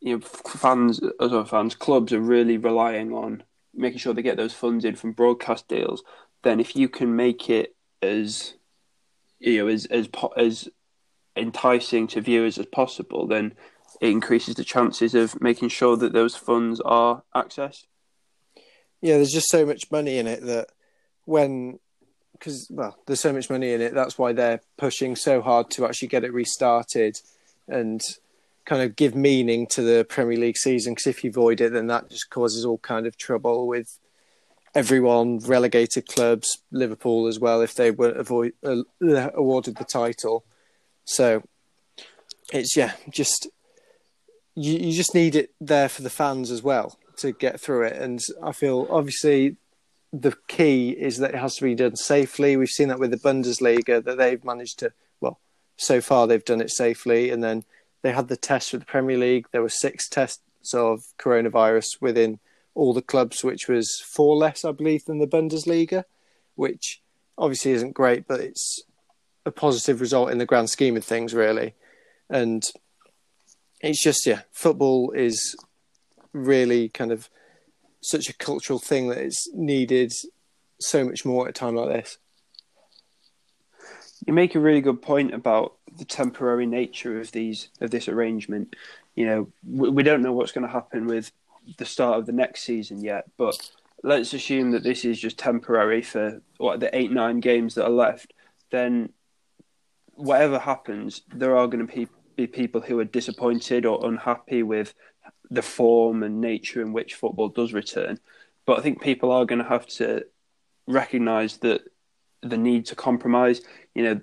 you 0.00 0.16
know, 0.16 0.20
fans, 0.20 1.00
as 1.20 1.30
well 1.30 1.44
fans, 1.44 1.74
clubs 1.74 2.12
are 2.12 2.20
really 2.20 2.56
relying 2.56 3.12
on 3.12 3.42
making 3.74 3.98
sure 3.98 4.14
they 4.14 4.22
get 4.22 4.36
those 4.36 4.54
funds 4.54 4.84
in 4.84 4.94
from 4.94 5.12
broadcast 5.12 5.68
deals. 5.68 6.02
Then, 6.42 6.60
if 6.60 6.76
you 6.76 6.88
can 6.88 7.16
make 7.16 7.50
it 7.50 7.74
as 8.00 8.54
you 9.40 9.58
know 9.58 9.68
as 9.68 9.86
as 9.86 10.08
as 10.36 10.68
enticing 11.36 12.06
to 12.08 12.20
viewers 12.20 12.58
as 12.58 12.66
possible, 12.66 13.26
then 13.26 13.54
it 14.00 14.10
increases 14.10 14.54
the 14.54 14.64
chances 14.64 15.14
of 15.14 15.40
making 15.40 15.68
sure 15.68 15.96
that 15.96 16.12
those 16.12 16.36
funds 16.36 16.80
are 16.80 17.22
accessed. 17.34 17.86
Yeah, 19.00 19.16
there's 19.16 19.32
just 19.32 19.50
so 19.50 19.64
much 19.64 19.90
money 19.90 20.18
in 20.18 20.26
it 20.26 20.42
that 20.42 20.68
when 21.24 21.78
because 22.32 22.68
well, 22.70 22.96
there's 23.06 23.20
so 23.20 23.32
much 23.32 23.50
money 23.50 23.72
in 23.72 23.80
it. 23.80 23.94
That's 23.94 24.16
why 24.18 24.32
they're 24.32 24.60
pushing 24.76 25.16
so 25.16 25.42
hard 25.42 25.70
to 25.72 25.86
actually 25.86 26.08
get 26.08 26.24
it 26.24 26.32
restarted 26.32 27.20
and 27.66 28.00
kind 28.68 28.82
of 28.82 28.96
give 28.96 29.14
meaning 29.14 29.66
to 29.66 29.80
the 29.80 30.04
Premier 30.04 30.36
League 30.36 30.58
season. 30.58 30.92
Because 30.92 31.06
if 31.06 31.24
you 31.24 31.32
void 31.32 31.62
it, 31.62 31.72
then 31.72 31.86
that 31.86 32.10
just 32.10 32.28
causes 32.28 32.66
all 32.66 32.78
kind 32.78 33.06
of 33.06 33.16
trouble 33.16 33.66
with 33.66 33.98
everyone, 34.74 35.38
relegated 35.38 36.06
clubs, 36.06 36.58
Liverpool 36.70 37.26
as 37.26 37.40
well, 37.40 37.62
if 37.62 37.74
they 37.74 37.90
were 37.90 38.10
avoid, 38.10 38.52
uh, 38.62 38.82
awarded 39.34 39.76
the 39.76 39.84
title. 39.84 40.44
So 41.06 41.42
it's 42.52 42.76
yeah, 42.76 42.92
just 43.08 43.48
you, 44.54 44.74
you 44.78 44.92
just 44.92 45.14
need 45.14 45.34
it 45.34 45.50
there 45.60 45.88
for 45.88 46.02
the 46.02 46.10
fans 46.10 46.50
as 46.50 46.62
well 46.62 46.98
to 47.16 47.32
get 47.32 47.58
through 47.58 47.86
it. 47.86 47.96
And 47.96 48.20
I 48.42 48.52
feel 48.52 48.86
obviously 48.90 49.56
the 50.12 50.34
key 50.46 50.90
is 50.90 51.16
that 51.18 51.30
it 51.34 51.38
has 51.38 51.56
to 51.56 51.64
be 51.64 51.74
done 51.74 51.96
safely. 51.96 52.54
We've 52.54 52.68
seen 52.68 52.88
that 52.88 52.98
with 52.98 53.12
the 53.12 53.16
Bundesliga 53.16 54.04
that 54.04 54.18
they've 54.18 54.44
managed 54.44 54.78
to 54.80 54.92
well, 55.22 55.40
so 55.78 56.02
far 56.02 56.26
they've 56.26 56.44
done 56.44 56.60
it 56.60 56.70
safely, 56.70 57.30
and 57.30 57.42
then 57.42 57.64
they 58.08 58.14
had 58.14 58.28
the 58.28 58.38
test 58.38 58.72
with 58.72 58.80
the 58.80 58.86
Premier 58.86 59.18
League. 59.18 59.48
There 59.52 59.60
were 59.60 59.68
six 59.68 60.08
tests 60.08 60.72
of 60.72 61.02
coronavirus 61.18 62.00
within 62.00 62.38
all 62.74 62.94
the 62.94 63.02
clubs, 63.02 63.44
which 63.44 63.68
was 63.68 64.02
four 64.14 64.34
less, 64.34 64.64
I 64.64 64.72
believe, 64.72 65.04
than 65.04 65.18
the 65.18 65.26
Bundesliga, 65.26 66.04
which 66.54 67.02
obviously 67.36 67.72
isn't 67.72 67.92
great, 67.92 68.26
but 68.26 68.40
it's 68.40 68.82
a 69.44 69.50
positive 69.50 70.00
result 70.00 70.30
in 70.30 70.38
the 70.38 70.46
grand 70.46 70.70
scheme 70.70 70.96
of 70.96 71.04
things, 71.04 71.34
really. 71.34 71.74
And 72.30 72.64
it's 73.82 74.02
just, 74.02 74.24
yeah, 74.24 74.40
football 74.52 75.10
is 75.10 75.54
really 76.32 76.88
kind 76.88 77.12
of 77.12 77.28
such 78.00 78.30
a 78.30 78.38
cultural 78.38 78.78
thing 78.78 79.08
that 79.08 79.18
it's 79.18 79.50
needed 79.52 80.14
so 80.80 81.04
much 81.04 81.26
more 81.26 81.44
at 81.44 81.50
a 81.50 81.52
time 81.52 81.74
like 81.74 81.90
this. 81.90 82.16
You 84.26 84.32
make 84.32 84.54
a 84.54 84.60
really 84.60 84.80
good 84.80 85.02
point 85.02 85.34
about 85.34 85.77
the 85.98 86.04
temporary 86.04 86.66
nature 86.66 87.20
of 87.20 87.32
these 87.32 87.68
of 87.80 87.90
this 87.90 88.08
arrangement. 88.08 88.74
You 89.14 89.26
know, 89.26 89.52
we, 89.68 89.90
we 89.90 90.02
don't 90.02 90.22
know 90.22 90.32
what's 90.32 90.52
going 90.52 90.66
to 90.66 90.72
happen 90.72 91.06
with 91.06 91.32
the 91.76 91.84
start 91.84 92.18
of 92.18 92.26
the 92.26 92.32
next 92.32 92.62
season 92.62 93.02
yet, 93.02 93.26
but 93.36 93.70
let's 94.02 94.32
assume 94.32 94.70
that 94.70 94.84
this 94.84 95.04
is 95.04 95.20
just 95.20 95.38
temporary 95.38 96.02
for 96.02 96.40
what 96.56 96.80
the 96.80 96.96
eight 96.96 97.10
nine 97.10 97.40
games 97.40 97.74
that 97.74 97.84
are 97.84 97.90
left. 97.90 98.32
Then, 98.70 99.10
whatever 100.14 100.58
happens, 100.58 101.22
there 101.34 101.56
are 101.56 101.66
going 101.66 101.86
to 101.86 101.92
be, 101.92 102.08
be 102.36 102.46
people 102.46 102.80
who 102.80 102.98
are 103.00 103.04
disappointed 103.04 103.84
or 103.84 104.06
unhappy 104.06 104.62
with 104.62 104.94
the 105.50 105.62
form 105.62 106.22
and 106.22 106.40
nature 106.40 106.82
in 106.82 106.92
which 106.92 107.14
football 107.14 107.48
does 107.48 107.72
return. 107.72 108.18
But 108.66 108.78
I 108.78 108.82
think 108.82 109.00
people 109.00 109.32
are 109.32 109.46
going 109.46 109.62
to 109.62 109.68
have 109.68 109.86
to 109.86 110.26
recognise 110.86 111.56
that 111.58 111.82
the 112.42 112.58
need 112.58 112.86
to 112.86 112.94
compromise. 112.94 113.62
You 113.94 114.02
know, 114.02 114.20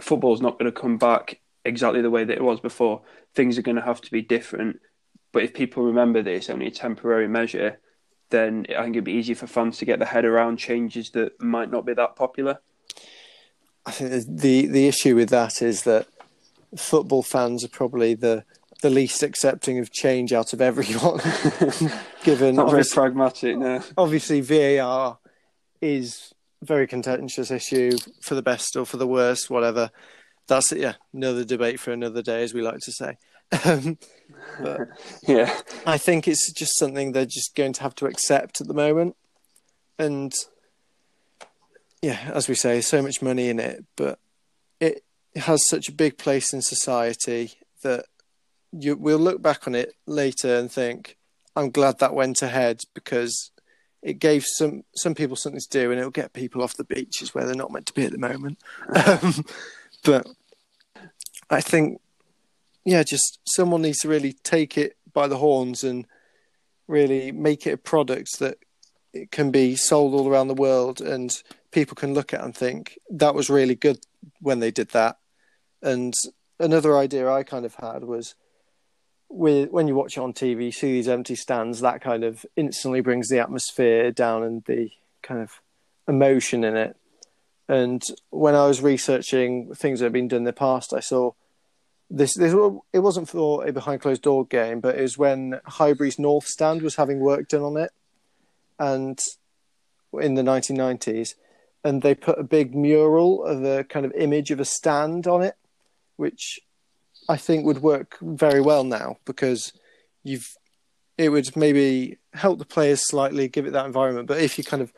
football's 0.00 0.40
not 0.40 0.58
going 0.58 0.72
to 0.72 0.80
come 0.80 0.98
back 0.98 1.40
exactly 1.64 2.02
the 2.02 2.10
way 2.10 2.24
that 2.24 2.36
it 2.36 2.42
was 2.42 2.60
before. 2.60 3.02
Things 3.34 3.58
are 3.58 3.62
going 3.62 3.76
to 3.76 3.82
have 3.82 4.00
to 4.02 4.10
be 4.10 4.22
different. 4.22 4.80
But 5.32 5.42
if 5.42 5.54
people 5.54 5.84
remember 5.84 6.22
that 6.22 6.30
it's 6.30 6.50
only 6.50 6.66
a 6.66 6.70
temporary 6.70 7.28
measure, 7.28 7.80
then 8.30 8.66
I 8.76 8.82
think 8.82 8.96
it'd 8.96 9.04
be 9.04 9.12
easy 9.12 9.34
for 9.34 9.46
fans 9.46 9.78
to 9.78 9.84
get 9.84 9.98
their 9.98 10.08
head 10.08 10.24
around 10.24 10.58
changes 10.58 11.10
that 11.10 11.40
might 11.40 11.70
not 11.70 11.86
be 11.86 11.94
that 11.94 12.16
popular. 12.16 12.58
I 13.86 13.90
think 13.90 14.26
the 14.26 14.66
the 14.66 14.88
issue 14.88 15.14
with 15.14 15.28
that 15.30 15.60
is 15.60 15.82
that 15.82 16.06
football 16.76 17.22
fans 17.22 17.64
are 17.64 17.68
probably 17.68 18.14
the 18.14 18.44
the 18.82 18.90
least 18.90 19.22
accepting 19.22 19.78
of 19.78 19.92
change 19.92 20.32
out 20.32 20.52
of 20.52 20.60
everyone. 20.60 21.20
Given 22.22 22.56
not 22.56 22.70
very 22.70 22.84
pragmatic, 22.84 23.56
no. 23.56 23.82
Obviously, 23.96 24.40
VAR 24.40 25.18
is 25.80 26.33
very 26.64 26.86
contentious 26.86 27.50
issue 27.50 27.92
for 28.22 28.34
the 28.34 28.42
best 28.42 28.76
or 28.76 28.84
for 28.84 28.96
the 28.96 29.06
worst, 29.06 29.50
whatever. 29.50 29.90
That's 30.46 30.72
it. 30.72 30.80
Yeah, 30.80 30.94
another 31.12 31.44
debate 31.44 31.80
for 31.80 31.92
another 31.92 32.22
day, 32.22 32.42
as 32.42 32.52
we 32.54 32.62
like 32.62 32.80
to 32.80 32.92
say. 32.92 33.16
Um, 33.64 33.98
but 34.60 34.88
yeah, 35.28 35.60
I 35.86 35.98
think 35.98 36.28
it's 36.28 36.52
just 36.52 36.78
something 36.78 37.12
they're 37.12 37.26
just 37.26 37.54
going 37.54 37.72
to 37.74 37.82
have 37.82 37.94
to 37.96 38.06
accept 38.06 38.60
at 38.60 38.66
the 38.66 38.74
moment, 38.74 39.16
and 39.98 40.32
yeah, 42.02 42.30
as 42.34 42.48
we 42.48 42.54
say, 42.54 42.80
so 42.80 43.00
much 43.00 43.22
money 43.22 43.48
in 43.48 43.58
it, 43.58 43.84
but 43.96 44.18
it 44.80 45.02
has 45.36 45.66
such 45.66 45.88
a 45.88 45.92
big 45.92 46.18
place 46.18 46.52
in 46.52 46.60
society 46.60 47.52
that 47.82 48.06
you 48.72 48.96
we'll 48.96 49.18
look 49.18 49.40
back 49.40 49.66
on 49.66 49.74
it 49.74 49.94
later 50.06 50.56
and 50.56 50.70
think, 50.70 51.16
I'm 51.56 51.70
glad 51.70 51.98
that 51.98 52.14
went 52.14 52.42
ahead 52.42 52.80
because 52.94 53.50
it 54.04 54.18
gave 54.18 54.44
some 54.46 54.84
some 54.94 55.14
people 55.14 55.34
something 55.34 55.60
to 55.60 55.68
do 55.70 55.90
and 55.90 55.98
it'll 55.98 56.10
get 56.10 56.34
people 56.34 56.62
off 56.62 56.76
the 56.76 56.84
beaches 56.84 57.34
where 57.34 57.46
they're 57.46 57.54
not 57.54 57.72
meant 57.72 57.86
to 57.86 57.94
be 57.94 58.04
at 58.04 58.12
the 58.12 58.18
moment. 58.18 58.58
um, 58.94 59.44
but 60.04 60.26
I 61.48 61.62
think, 61.62 62.00
yeah, 62.84 63.02
just 63.02 63.40
someone 63.46 63.80
needs 63.80 63.98
to 64.00 64.08
really 64.08 64.34
take 64.34 64.76
it 64.76 64.96
by 65.14 65.26
the 65.26 65.38
horns 65.38 65.82
and 65.82 66.06
really 66.86 67.32
make 67.32 67.66
it 67.66 67.72
a 67.72 67.78
product 67.78 68.38
that 68.40 68.58
it 69.14 69.30
can 69.30 69.50
be 69.50 69.74
sold 69.74 70.12
all 70.12 70.28
around 70.28 70.48
the 70.48 70.54
world 70.54 71.00
and 71.00 71.42
people 71.70 71.94
can 71.94 72.12
look 72.12 72.34
at 72.34 72.44
and 72.44 72.54
think 72.54 72.98
that 73.08 73.34
was 73.34 73.48
really 73.48 73.74
good 73.74 73.98
when 74.40 74.60
they 74.60 74.70
did 74.70 74.90
that. 74.90 75.16
And 75.80 76.12
another 76.60 76.98
idea 76.98 77.30
I 77.30 77.42
kind 77.42 77.64
of 77.64 77.74
had 77.76 78.04
was 78.04 78.34
with 79.28 79.70
when 79.70 79.88
you 79.88 79.94
watch 79.94 80.16
it 80.16 80.20
on 80.20 80.32
TV, 80.32 80.66
you 80.66 80.72
see 80.72 80.92
these 80.92 81.08
empty 81.08 81.34
stands, 81.34 81.80
that 81.80 82.00
kind 82.00 82.24
of 82.24 82.46
instantly 82.56 83.00
brings 83.00 83.28
the 83.28 83.40
atmosphere 83.40 84.10
down 84.12 84.42
and 84.42 84.64
the 84.64 84.90
kind 85.22 85.40
of 85.40 85.60
emotion 86.06 86.64
in 86.64 86.76
it. 86.76 86.96
And 87.68 88.02
when 88.30 88.54
I 88.54 88.66
was 88.66 88.82
researching 88.82 89.74
things 89.74 89.98
that 89.98 90.06
have 90.06 90.12
been 90.12 90.28
done 90.28 90.38
in 90.38 90.44
the 90.44 90.52
past, 90.52 90.92
I 90.92 91.00
saw 91.00 91.32
this. 92.10 92.34
This 92.34 92.54
it 92.92 92.98
wasn't 92.98 93.28
for 93.28 93.66
a 93.66 93.72
behind 93.72 94.02
closed 94.02 94.22
door 94.22 94.44
game, 94.44 94.80
but 94.80 94.96
it 94.96 95.02
was 95.02 95.16
when 95.16 95.60
Highbury's 95.64 96.18
North 96.18 96.46
Stand 96.46 96.82
was 96.82 96.96
having 96.96 97.20
work 97.20 97.48
done 97.48 97.62
on 97.62 97.76
it, 97.78 97.90
and 98.78 99.18
in 100.12 100.34
the 100.34 100.42
1990s, 100.42 101.34
and 101.82 102.02
they 102.02 102.14
put 102.14 102.38
a 102.38 102.44
big 102.44 102.74
mural 102.74 103.44
of 103.44 103.64
a 103.64 103.84
kind 103.84 104.04
of 104.04 104.12
image 104.12 104.50
of 104.50 104.60
a 104.60 104.64
stand 104.64 105.26
on 105.26 105.42
it, 105.42 105.56
which 106.16 106.60
I 107.28 107.36
think 107.36 107.64
would 107.64 107.82
work 107.82 108.18
very 108.20 108.60
well 108.60 108.84
now 108.84 109.16
because 109.24 109.72
you've 110.22 110.56
it 111.16 111.28
would 111.28 111.56
maybe 111.56 112.18
help 112.32 112.58
the 112.58 112.64
players 112.64 113.06
slightly, 113.06 113.48
give 113.48 113.66
it 113.66 113.72
that 113.72 113.86
environment. 113.86 114.26
But 114.26 114.40
if 114.40 114.58
you 114.58 114.64
kind 114.64 114.82
of 114.82 114.92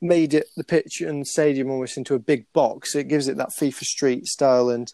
made 0.00 0.32
it 0.32 0.48
the 0.56 0.64
pitch 0.64 1.00
and 1.00 1.26
stadium 1.26 1.70
almost 1.70 1.96
into 1.96 2.14
a 2.14 2.18
big 2.18 2.50
box, 2.52 2.94
it 2.94 3.08
gives 3.08 3.28
it 3.28 3.36
that 3.36 3.50
FIFA 3.50 3.82
Street 3.82 4.26
style, 4.26 4.70
and 4.70 4.92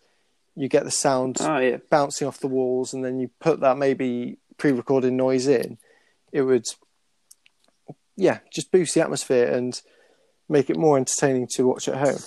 you 0.57 0.69
get 0.69 0.85
the 0.85 0.91
sound 0.91 1.37
oh, 1.41 1.59
yeah. 1.59 1.77
bouncing 1.91 2.27
off 2.27 2.41
the 2.41 2.49
walls, 2.49 2.93
and 2.93 3.05
then 3.05 3.21
you 3.21 3.31
put 3.41 3.61
that 3.61 3.79
maybe 3.79 4.39
pre-recorded 4.57 5.13
noise 5.13 5.47
in. 5.47 5.79
It 6.33 6.43
would, 6.43 6.67
yeah, 8.17 8.39
just 8.53 8.73
boost 8.73 8.95
the 8.95 9.03
atmosphere 9.03 9.47
and 9.47 9.81
make 10.49 10.71
it 10.71 10.77
more 10.77 10.97
entertaining 10.97 11.49
to 11.55 11.67
watch 11.67 11.89
at 11.89 11.97
home. 11.97 12.19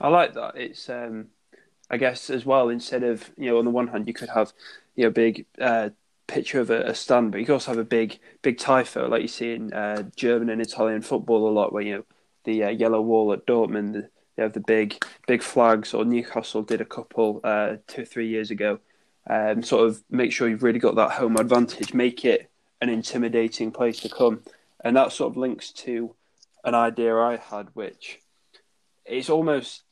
I 0.00 0.08
like 0.08 0.34
that. 0.34 0.56
It's 0.56 0.88
um, 0.88 1.28
I 1.90 1.96
guess 1.96 2.30
as 2.30 2.44
well. 2.44 2.68
Instead 2.68 3.02
of 3.02 3.30
you 3.36 3.50
know, 3.50 3.58
on 3.58 3.64
the 3.64 3.70
one 3.70 3.88
hand, 3.88 4.06
you 4.06 4.14
could 4.14 4.30
have 4.30 4.52
you 4.94 5.04
know, 5.04 5.10
big 5.10 5.46
uh, 5.60 5.90
picture 6.26 6.60
of 6.60 6.70
a, 6.70 6.82
a, 6.82 6.94
stand, 6.94 7.30
but 7.30 7.38
you 7.38 7.46
could 7.46 7.54
also 7.54 7.72
have 7.72 7.78
a 7.78 7.84
big 7.84 8.18
big 8.42 8.56
tifo 8.56 9.08
like 9.08 9.22
you 9.22 9.28
see 9.28 9.54
in 9.54 9.72
uh, 9.72 10.04
German 10.16 10.50
and 10.50 10.60
Italian 10.60 11.02
football 11.02 11.48
a 11.48 11.52
lot, 11.52 11.72
where 11.72 11.82
you 11.82 11.96
know 11.96 12.04
the 12.44 12.64
uh, 12.64 12.70
yellow 12.70 13.00
wall 13.00 13.32
at 13.32 13.46
Dortmund, 13.46 13.92
the, 13.92 14.08
they 14.36 14.42
have 14.42 14.52
the 14.52 14.60
big 14.60 15.04
big 15.26 15.42
flags. 15.42 15.94
Or 15.94 16.04
Newcastle 16.04 16.62
did 16.62 16.80
a 16.80 16.86
couple 16.86 17.40
uh, 17.44 17.76
two 17.86 18.02
or 18.02 18.06
three 18.06 18.28
years 18.28 18.50
ago. 18.50 18.80
Um, 19.26 19.62
sort 19.62 19.88
of 19.88 20.02
make 20.10 20.32
sure 20.32 20.48
you've 20.48 20.62
really 20.62 20.78
got 20.78 20.96
that 20.96 21.12
home 21.12 21.36
advantage, 21.36 21.94
make 21.94 22.24
it 22.24 22.50
an 22.82 22.90
intimidating 22.90 23.72
place 23.72 24.00
to 24.00 24.08
come, 24.08 24.42
and 24.84 24.96
that 24.96 25.12
sort 25.12 25.32
of 25.32 25.36
links 25.38 25.70
to 25.70 26.14
an 26.62 26.74
idea 26.74 27.16
I 27.16 27.36
had, 27.36 27.68
which 27.72 28.20
it's 29.06 29.30
almost 29.30 29.83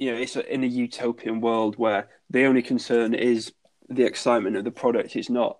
you 0.00 0.10
know, 0.10 0.18
it's 0.18 0.34
in 0.34 0.64
a 0.64 0.66
utopian 0.66 1.42
world 1.42 1.76
where 1.76 2.08
the 2.30 2.46
only 2.46 2.62
concern 2.62 3.12
is 3.12 3.52
the 3.90 4.04
excitement 4.04 4.56
of 4.56 4.64
the 4.64 4.70
product. 4.70 5.14
It's 5.14 5.28
not 5.28 5.58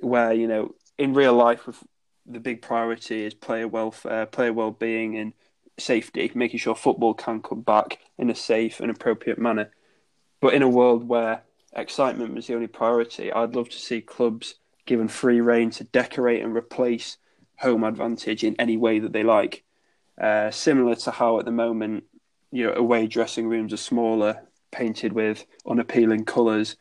where 0.00 0.32
you 0.32 0.48
know, 0.48 0.74
in 0.96 1.12
real 1.12 1.34
life, 1.34 1.68
the 2.24 2.40
big 2.40 2.62
priority 2.62 3.26
is 3.26 3.34
player 3.34 3.68
welfare, 3.68 4.24
player 4.24 4.54
well-being, 4.54 5.18
and 5.18 5.34
safety, 5.78 6.32
making 6.34 6.60
sure 6.60 6.74
football 6.74 7.12
can 7.12 7.42
come 7.42 7.60
back 7.60 7.98
in 8.16 8.30
a 8.30 8.34
safe 8.34 8.80
and 8.80 8.90
appropriate 8.90 9.38
manner. 9.38 9.70
But 10.40 10.54
in 10.54 10.62
a 10.62 10.68
world 10.68 11.06
where 11.06 11.42
excitement 11.74 12.34
was 12.34 12.46
the 12.46 12.54
only 12.54 12.68
priority, 12.68 13.30
I'd 13.30 13.54
love 13.54 13.68
to 13.68 13.78
see 13.78 14.00
clubs 14.00 14.54
given 14.86 15.08
free 15.08 15.42
rein 15.42 15.68
to 15.72 15.84
decorate 15.84 16.42
and 16.42 16.56
replace 16.56 17.18
home 17.58 17.84
advantage 17.84 18.44
in 18.44 18.56
any 18.58 18.78
way 18.78 18.98
that 18.98 19.12
they 19.12 19.24
like. 19.24 19.62
Uh, 20.18 20.50
similar 20.50 20.94
to 20.94 21.10
how 21.10 21.38
at 21.38 21.44
the 21.44 21.52
moment 21.52 22.04
you 22.50 22.66
know 22.66 22.72
away 22.74 23.06
dressing 23.06 23.48
rooms 23.48 23.72
are 23.72 23.78
smaller, 23.78 24.42
painted 24.70 25.12
with 25.12 25.44
unappealing 25.66 26.24
colours, 26.24 26.76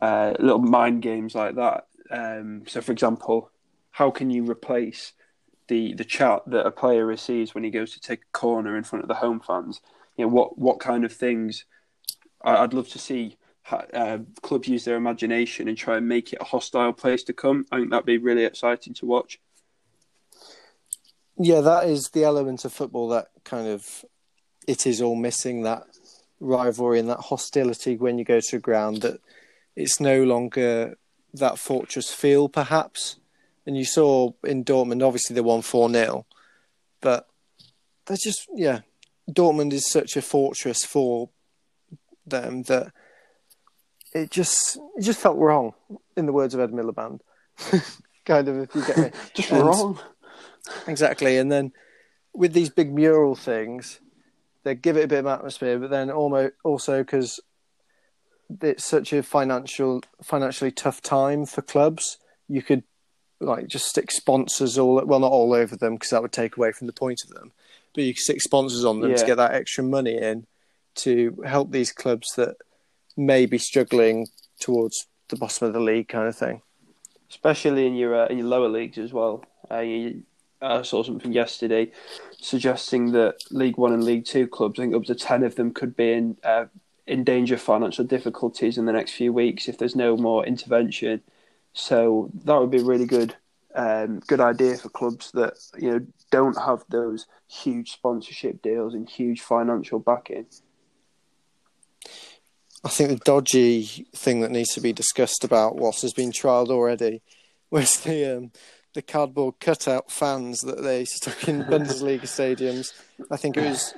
uh, 0.00 0.34
little 0.38 0.60
mind 0.60 1.02
games 1.02 1.34
like 1.34 1.54
that. 1.56 1.86
Um, 2.10 2.62
so, 2.66 2.80
for 2.80 2.92
example, 2.92 3.50
how 3.90 4.10
can 4.10 4.30
you 4.30 4.48
replace 4.48 5.12
the 5.68 5.94
the 5.94 6.04
chat 6.04 6.42
that 6.46 6.66
a 6.66 6.70
player 6.70 7.04
receives 7.04 7.54
when 7.54 7.64
he 7.64 7.70
goes 7.70 7.92
to 7.92 8.00
take 8.00 8.20
a 8.20 8.38
corner 8.38 8.76
in 8.76 8.84
front 8.84 9.04
of 9.04 9.08
the 9.08 9.14
home 9.14 9.40
fans? 9.40 9.80
You 10.16 10.24
know, 10.24 10.32
what 10.32 10.58
what 10.58 10.80
kind 10.80 11.04
of 11.04 11.12
things? 11.12 11.64
I'd 12.42 12.72
love 12.72 12.88
to 12.90 12.98
see 12.98 13.36
uh, 13.70 14.18
clubs 14.42 14.68
use 14.68 14.84
their 14.84 14.96
imagination 14.96 15.68
and 15.68 15.76
try 15.76 15.96
and 15.96 16.08
make 16.08 16.32
it 16.32 16.38
a 16.40 16.44
hostile 16.44 16.92
place 16.92 17.22
to 17.24 17.32
come. 17.32 17.66
I 17.70 17.78
think 17.78 17.90
that'd 17.90 18.06
be 18.06 18.18
really 18.18 18.44
exciting 18.44 18.94
to 18.94 19.06
watch. 19.06 19.40
Yeah, 21.36 21.60
that 21.60 21.88
is 21.88 22.10
the 22.10 22.24
element 22.24 22.64
of 22.64 22.72
football 22.72 23.08
that 23.08 23.28
kind 23.44 23.68
of 23.68 24.04
it 24.68 24.86
is 24.86 25.00
all 25.00 25.16
missing 25.16 25.62
that 25.62 25.84
rivalry 26.40 27.00
and 27.00 27.08
that 27.08 27.18
hostility 27.18 27.96
when 27.96 28.18
you 28.18 28.24
go 28.24 28.38
to 28.38 28.58
ground 28.58 29.00
that 29.00 29.18
it's 29.74 29.98
no 29.98 30.22
longer 30.22 30.96
that 31.32 31.58
fortress 31.58 32.12
feel 32.12 32.48
perhaps. 32.48 33.16
And 33.66 33.76
you 33.76 33.84
saw 33.84 34.32
in 34.44 34.64
Dortmund 34.64 35.04
obviously 35.04 35.34
they 35.34 35.40
won 35.40 35.62
4-0, 35.62 36.24
but 37.00 37.26
they're 38.06 38.18
just 38.22 38.46
yeah, 38.54 38.80
Dortmund 39.28 39.72
is 39.72 39.90
such 39.90 40.16
a 40.16 40.22
fortress 40.22 40.84
for 40.84 41.30
them 42.26 42.62
that 42.64 42.92
it 44.14 44.30
just 44.30 44.78
it 44.96 45.02
just 45.02 45.20
felt 45.20 45.38
wrong, 45.38 45.72
in 46.14 46.26
the 46.26 46.32
words 46.32 46.54
of 46.54 46.60
Ed 46.60 46.72
Miliband. 46.72 47.20
kind 48.24 48.48
of, 48.48 48.58
if 48.58 48.74
you 48.74 48.84
get 48.84 48.98
me. 48.98 49.10
just 49.34 49.50
and, 49.50 49.64
wrong. 49.64 49.98
Exactly, 50.86 51.38
and 51.38 51.50
then 51.50 51.72
with 52.34 52.52
these 52.52 52.70
big 52.70 52.92
mural 52.92 53.34
things, 53.34 54.00
they 54.68 54.74
give 54.74 54.96
it 54.96 55.04
a 55.04 55.08
bit 55.08 55.20
of 55.20 55.26
atmosphere, 55.26 55.78
but 55.78 55.90
then 55.90 56.10
almost 56.10 56.52
also 56.62 56.98
because 56.98 57.40
it's 58.60 58.84
such 58.84 59.12
a 59.12 59.22
financial 59.22 60.02
financially 60.22 60.70
tough 60.70 61.00
time 61.00 61.46
for 61.46 61.62
clubs, 61.62 62.18
you 62.48 62.60
could 62.62 62.82
like 63.40 63.66
just 63.66 63.86
stick 63.86 64.10
sponsors 64.10 64.76
all 64.76 65.02
well 65.06 65.20
not 65.20 65.32
all 65.32 65.54
over 65.54 65.74
them 65.76 65.94
because 65.94 66.10
that 66.10 66.22
would 66.22 66.32
take 66.32 66.56
away 66.56 66.72
from 66.72 66.86
the 66.86 66.92
point 66.92 67.20
of 67.24 67.30
them, 67.30 67.52
but 67.94 68.04
you 68.04 68.12
could 68.12 68.22
stick 68.22 68.42
sponsors 68.42 68.84
on 68.84 69.00
them 69.00 69.10
yeah. 69.10 69.16
to 69.16 69.26
get 69.26 69.36
that 69.36 69.54
extra 69.54 69.82
money 69.82 70.18
in 70.18 70.46
to 70.96 71.42
help 71.46 71.70
these 71.70 71.92
clubs 71.92 72.28
that 72.36 72.56
may 73.16 73.46
be 73.46 73.58
struggling 73.58 74.26
towards 74.60 75.06
the 75.28 75.36
bottom 75.36 75.66
of 75.66 75.72
the 75.72 75.80
league, 75.80 76.08
kind 76.08 76.28
of 76.28 76.36
thing. 76.36 76.60
Especially 77.30 77.86
in 77.86 77.94
your 77.94 78.14
uh, 78.14 78.26
in 78.26 78.38
your 78.38 78.46
lower 78.46 78.68
leagues 78.68 78.98
as 78.98 79.12
well. 79.12 79.44
Uh, 79.70 79.80
you, 79.80 80.22
I 80.60 80.82
saw 80.82 81.02
something 81.02 81.32
yesterday 81.32 81.92
suggesting 82.40 83.12
that 83.12 83.36
League 83.50 83.76
One 83.76 83.92
and 83.92 84.04
League 84.04 84.24
Two 84.24 84.46
clubs, 84.46 84.78
I 84.78 84.82
think 84.82 84.94
up 84.94 85.04
to 85.04 85.14
ten 85.14 85.42
of 85.42 85.54
them, 85.54 85.72
could 85.72 85.96
be 85.96 86.12
in 86.12 86.36
uh, 86.42 86.66
in 87.06 87.24
danger 87.24 87.54
of 87.54 87.60
financial 87.60 88.04
difficulties 88.04 88.76
in 88.76 88.86
the 88.86 88.92
next 88.92 89.12
few 89.12 89.32
weeks 89.32 89.68
if 89.68 89.78
there's 89.78 89.96
no 89.96 90.16
more 90.16 90.44
intervention. 90.44 91.22
So 91.72 92.30
that 92.44 92.58
would 92.58 92.70
be 92.70 92.80
a 92.80 92.84
really 92.84 93.06
good 93.06 93.36
um, 93.74 94.20
good 94.26 94.40
idea 94.40 94.76
for 94.76 94.88
clubs 94.88 95.30
that 95.32 95.54
you 95.78 95.90
know 95.90 96.06
don't 96.30 96.58
have 96.58 96.84
those 96.88 97.26
huge 97.48 97.92
sponsorship 97.92 98.60
deals 98.62 98.94
and 98.94 99.08
huge 99.08 99.40
financial 99.40 99.98
backing. 99.98 100.46
I 102.84 102.88
think 102.88 103.10
the 103.10 103.16
dodgy 103.24 104.06
thing 104.14 104.40
that 104.40 104.50
needs 104.50 104.72
to 104.74 104.80
be 104.80 104.92
discussed 104.92 105.42
about 105.42 105.76
what 105.76 106.00
has 106.00 106.12
been 106.12 106.30
trialled 106.30 106.68
already 106.68 107.22
was 107.70 108.00
the 108.00 108.36
um, 108.36 108.52
the 108.98 109.02
cardboard 109.02 109.54
cutout 109.60 110.10
fans 110.10 110.62
that 110.62 110.82
they 110.82 111.04
stuck 111.04 111.46
in 111.46 111.62
Bundesliga 111.70 112.22
stadiums. 112.22 112.92
I 113.30 113.36
think 113.36 113.56
it 113.56 113.64
was 113.64 113.94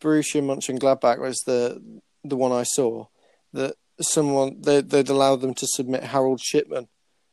Borussia 0.00 0.40
Mönchengladbach 0.40 1.18
was 1.18 1.42
the 1.46 1.82
the 2.22 2.36
one 2.36 2.52
I 2.52 2.62
saw 2.62 3.06
that 3.52 3.74
someone 4.00 4.60
they, 4.60 4.82
they'd 4.82 5.08
allowed 5.08 5.40
them 5.40 5.52
to 5.54 5.66
submit 5.66 6.04
Harold 6.04 6.40
Shipman 6.40 6.86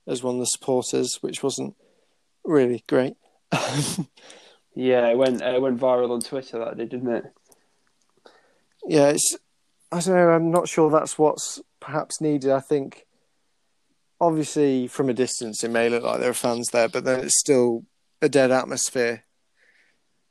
as 0.07 0.23
one 0.23 0.35
of 0.35 0.39
the 0.39 0.47
supporters, 0.47 1.19
which 1.21 1.43
wasn't 1.43 1.75
really 2.43 2.83
great. 2.89 3.13
yeah, 4.73 5.07
it 5.07 5.17
went 5.17 5.43
it 5.43 5.61
went 5.61 5.79
viral 5.79 6.09
on 6.09 6.21
Twitter 6.21 6.57
that 6.57 6.77
day, 6.77 6.85
didn't 6.85 7.13
it? 7.13 7.25
Yeah, 8.87 9.09
it's 9.09 9.37
I 9.91 9.99
don't 9.99 10.15
know. 10.15 10.29
I'm 10.29 10.49
not 10.49 10.67
sure 10.67 10.89
that's 10.89 11.19
what's 11.19 11.61
perhaps 11.79 12.19
needed. 12.19 12.49
I 12.49 12.59
think, 12.59 13.05
obviously, 14.23 14.87
from 14.87 15.09
a 15.09 15.13
distance, 15.13 15.63
it 15.63 15.71
may 15.71 15.89
look 15.89 16.03
like 16.03 16.19
there 16.19 16.29
are 16.29 16.33
fans 16.33 16.69
there, 16.69 16.89
but 16.89 17.03
then 17.03 17.21
it's 17.21 17.39
still 17.39 17.85
a 18.21 18.29
dead 18.29 18.51
atmosphere. 18.51 19.23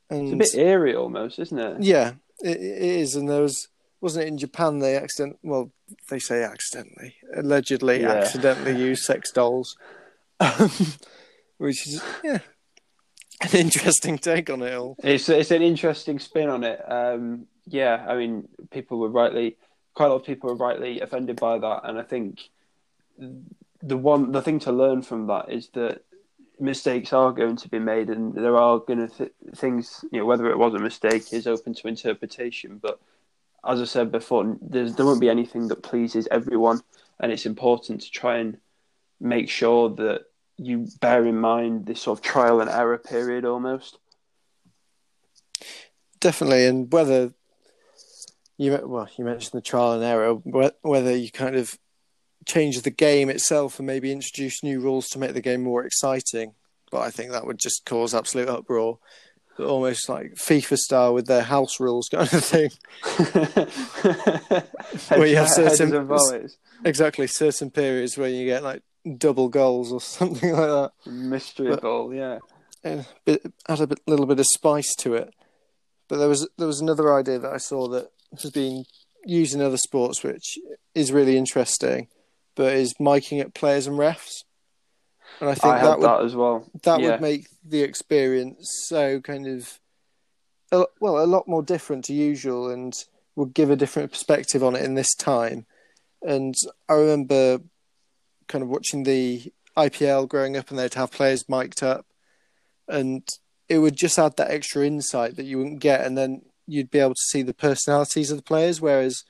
And 0.09 0.41
it's 0.41 0.53
a 0.53 0.57
bit 0.57 0.65
eerie, 0.65 0.95
almost, 0.95 1.39
isn't 1.39 1.57
it? 1.59 1.81
Yeah, 1.81 2.13
it, 2.39 2.57
it 2.57 2.81
is. 2.81 3.15
And 3.15 3.29
there 3.29 3.41
was 3.41 3.67
wasn't 4.01 4.25
it 4.25 4.27
in 4.27 4.37
Japan 4.37 4.79
they 4.79 4.97
accident 4.97 5.37
well 5.43 5.71
they 6.09 6.19
say 6.19 6.43
accidentally 6.43 7.15
allegedly 7.37 8.01
yeah. 8.01 8.11
accidentally 8.11 8.77
used 8.77 9.03
sex 9.03 9.31
dolls, 9.31 9.77
which 11.57 11.87
is 11.87 12.03
yeah 12.21 12.39
an 13.41 13.59
interesting 13.59 14.17
take 14.17 14.49
on 14.49 14.61
it 14.61 14.73
all. 14.73 14.95
It's 15.03 15.29
it's 15.29 15.51
an 15.51 15.61
interesting 15.61 16.19
spin 16.19 16.49
on 16.49 16.63
it. 16.63 16.79
Um, 16.89 17.47
yeah, 17.65 18.05
I 18.07 18.15
mean, 18.15 18.47
people 18.71 18.99
were 18.99 19.09
rightly, 19.09 19.57
quite 19.93 20.07
a 20.07 20.09
lot 20.09 20.15
of 20.17 20.25
people 20.25 20.49
were 20.49 20.55
rightly 20.55 21.01
offended 21.01 21.39
by 21.39 21.57
that, 21.57 21.81
and 21.83 21.97
I 21.97 22.03
think 22.03 22.41
the 23.85 23.97
one, 23.97 24.31
the 24.31 24.41
thing 24.41 24.59
to 24.59 24.71
learn 24.71 25.01
from 25.01 25.27
that 25.27 25.51
is 25.51 25.67
that 25.73 26.03
mistakes 26.59 27.11
are 27.11 27.31
going 27.33 27.57
to 27.57 27.69
be 27.69 27.79
made, 27.79 28.09
and 28.09 28.33
there 28.33 28.57
are 28.57 28.79
going 28.79 29.07
to 29.07 29.13
th- 29.13 29.33
things, 29.55 30.05
you 30.11 30.19
know, 30.19 30.25
whether 30.25 30.49
it 30.49 30.57
was 30.57 30.73
a 30.73 30.79
mistake 30.79 31.33
is 31.33 31.47
open 31.47 31.73
to 31.73 31.87
interpretation. 31.87 32.79
But 32.81 32.99
as 33.65 33.81
I 33.81 33.85
said 33.85 34.11
before, 34.11 34.57
there 34.61 34.87
won't 34.99 35.21
be 35.21 35.29
anything 35.29 35.67
that 35.67 35.83
pleases 35.83 36.27
everyone, 36.31 36.81
and 37.19 37.31
it's 37.31 37.45
important 37.45 38.01
to 38.01 38.11
try 38.11 38.37
and 38.37 38.57
make 39.19 39.49
sure 39.49 39.89
that 39.89 40.23
you 40.57 40.87
bear 41.01 41.25
in 41.25 41.37
mind 41.39 41.85
this 41.85 42.01
sort 42.01 42.19
of 42.19 42.23
trial 42.23 42.61
and 42.61 42.69
error 42.69 42.97
period 42.97 43.43
almost. 43.43 43.97
Definitely, 46.21 46.65
and 46.67 46.91
whether 46.91 47.33
you 48.57 48.79
well, 48.85 49.09
you 49.17 49.25
mentioned 49.25 49.57
the 49.57 49.61
trial 49.61 49.93
and 49.93 50.03
error. 50.03 50.35
Whether 50.81 51.17
you 51.17 51.31
kind 51.31 51.55
of 51.55 51.77
change 52.45 52.81
the 52.81 52.91
game 52.91 53.29
itself 53.29 53.79
and 53.79 53.87
maybe 53.87 54.11
introduce 54.11 54.63
new 54.63 54.79
rules 54.79 55.07
to 55.09 55.19
make 55.19 55.33
the 55.33 55.41
game 55.41 55.63
more 55.63 55.85
exciting, 55.85 56.53
but 56.91 57.01
I 57.01 57.09
think 57.09 57.31
that 57.31 57.45
would 57.45 57.59
just 57.59 57.85
cause 57.85 58.13
absolute 58.13 58.49
uproar. 58.49 58.99
Almost 59.59 60.09
like 60.09 60.33
FIFA 60.33 60.77
style 60.77 61.13
with 61.13 61.27
their 61.27 61.43
house 61.43 61.79
rules 61.79 62.09
kind 62.09 62.31
of 62.33 62.43
thing, 62.43 62.71
where 65.17 65.27
you 65.27 65.35
have 65.35 65.49
certain 65.49 66.49
exactly 66.83 67.27
certain 67.27 67.69
periods 67.69 68.17
where 68.17 68.29
you 68.29 68.45
get 68.45 68.63
like 68.63 68.81
double 69.17 69.49
goals 69.49 69.91
or 69.91 70.01
something 70.01 70.53
like 70.53 70.67
that. 70.67 70.91
Mystery 71.05 71.69
but, 71.69 71.81
goal, 71.81 72.13
yeah. 72.13 72.39
add 72.83 73.05
a 73.67 73.87
bit, 73.87 73.99
little 74.07 74.25
bit 74.25 74.39
of 74.39 74.47
spice 74.47 74.95
to 74.95 75.13
it. 75.13 75.33
But 76.07 76.17
there 76.17 76.29
was 76.29 76.49
there 76.57 76.67
was 76.67 76.81
another 76.81 77.13
idea 77.13 77.39
that 77.39 77.53
I 77.53 77.57
saw 77.57 77.87
that 77.89 78.09
has 78.41 78.51
been 78.51 78.85
used 79.25 79.55
in 79.55 79.61
other 79.61 79.77
sports, 79.77 80.23
which 80.23 80.57
is 80.93 81.11
really 81.11 81.37
interesting, 81.37 82.07
but 82.55 82.73
is 82.73 82.93
miking 82.99 83.41
at 83.41 83.53
players 83.53 83.87
and 83.87 83.97
refs. 83.97 84.43
And 85.39 85.49
I 85.49 85.55
think 85.55 85.73
I 85.73 85.81
that 85.81 85.99
would 85.99 86.07
that 86.07 86.23
as 86.23 86.35
well. 86.35 86.69
That 86.83 86.99
yeah. 86.99 87.11
would 87.11 87.21
make 87.21 87.47
the 87.63 87.81
experience 87.81 88.85
so 88.87 89.19
kind 89.21 89.47
of 89.47 89.79
well 90.99 91.23
a 91.23 91.25
lot 91.25 91.47
more 91.47 91.63
different 91.63 92.05
to 92.05 92.13
usual, 92.13 92.69
and 92.69 92.93
would 93.35 93.53
give 93.53 93.69
a 93.69 93.75
different 93.75 94.11
perspective 94.11 94.63
on 94.63 94.75
it 94.75 94.83
in 94.83 94.95
this 94.95 95.13
time. 95.15 95.65
And 96.21 96.55
I 96.87 96.93
remember 96.93 97.59
kind 98.47 98.63
of 98.63 98.69
watching 98.69 99.03
the 99.03 99.51
IPL 99.77 100.27
growing 100.27 100.55
up, 100.55 100.69
and 100.69 100.79
they'd 100.79 100.93
have 100.93 101.11
players 101.11 101.49
mic'd 101.49 101.83
up, 101.83 102.05
and 102.87 103.27
it 103.69 103.79
would 103.79 103.95
just 103.95 104.19
add 104.19 104.37
that 104.37 104.51
extra 104.51 104.85
insight 104.85 105.35
that 105.35 105.45
you 105.45 105.57
wouldn't 105.57 105.79
get, 105.79 106.05
and 106.05 106.17
then 106.17 106.43
you'd 106.67 106.91
be 106.91 106.99
able 106.99 107.15
to 107.15 107.29
see 107.29 107.41
the 107.41 107.53
personalities 107.53 108.31
of 108.31 108.37
the 108.37 108.43
players. 108.43 108.79
Whereas, 108.79 109.23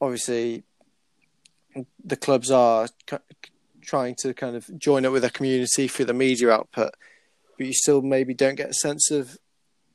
obviously, 0.00 0.64
the 2.04 2.16
clubs 2.16 2.50
are 2.50 2.88
trying 3.82 4.14
to 4.16 4.34
kind 4.34 4.56
of 4.56 4.68
join 4.78 5.04
up 5.04 5.12
with 5.12 5.22
their 5.22 5.30
community 5.30 5.88
through 5.88 6.06
the 6.06 6.14
media 6.14 6.50
output, 6.50 6.92
but 7.56 7.66
you 7.66 7.72
still 7.72 8.02
maybe 8.02 8.34
don't 8.34 8.56
get 8.56 8.70
a 8.70 8.74
sense 8.74 9.10
of 9.10 9.38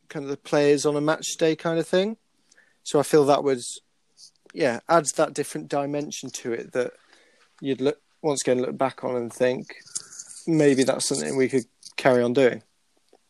kind 0.09 0.23
of 0.23 0.29
the 0.29 0.37
players 0.37 0.85
on 0.85 0.95
a 0.95 1.01
match 1.01 1.27
day 1.37 1.55
kind 1.55 1.79
of 1.79 1.87
thing. 1.87 2.17
So 2.83 2.99
I 2.99 3.03
feel 3.03 3.25
that 3.25 3.43
was, 3.43 3.81
yeah, 4.53 4.79
adds 4.89 5.11
that 5.13 5.33
different 5.33 5.67
dimension 5.67 6.29
to 6.31 6.53
it 6.53 6.73
that 6.73 6.93
you'd 7.61 7.81
look 7.81 7.99
once 8.21 8.41
again 8.41 8.61
look 8.61 8.77
back 8.77 9.03
on 9.03 9.15
and 9.15 9.31
think 9.31 9.75
maybe 10.47 10.83
that's 10.83 11.07
something 11.07 11.35
we 11.35 11.49
could 11.49 11.65
carry 11.95 12.21
on 12.21 12.33
doing. 12.33 12.61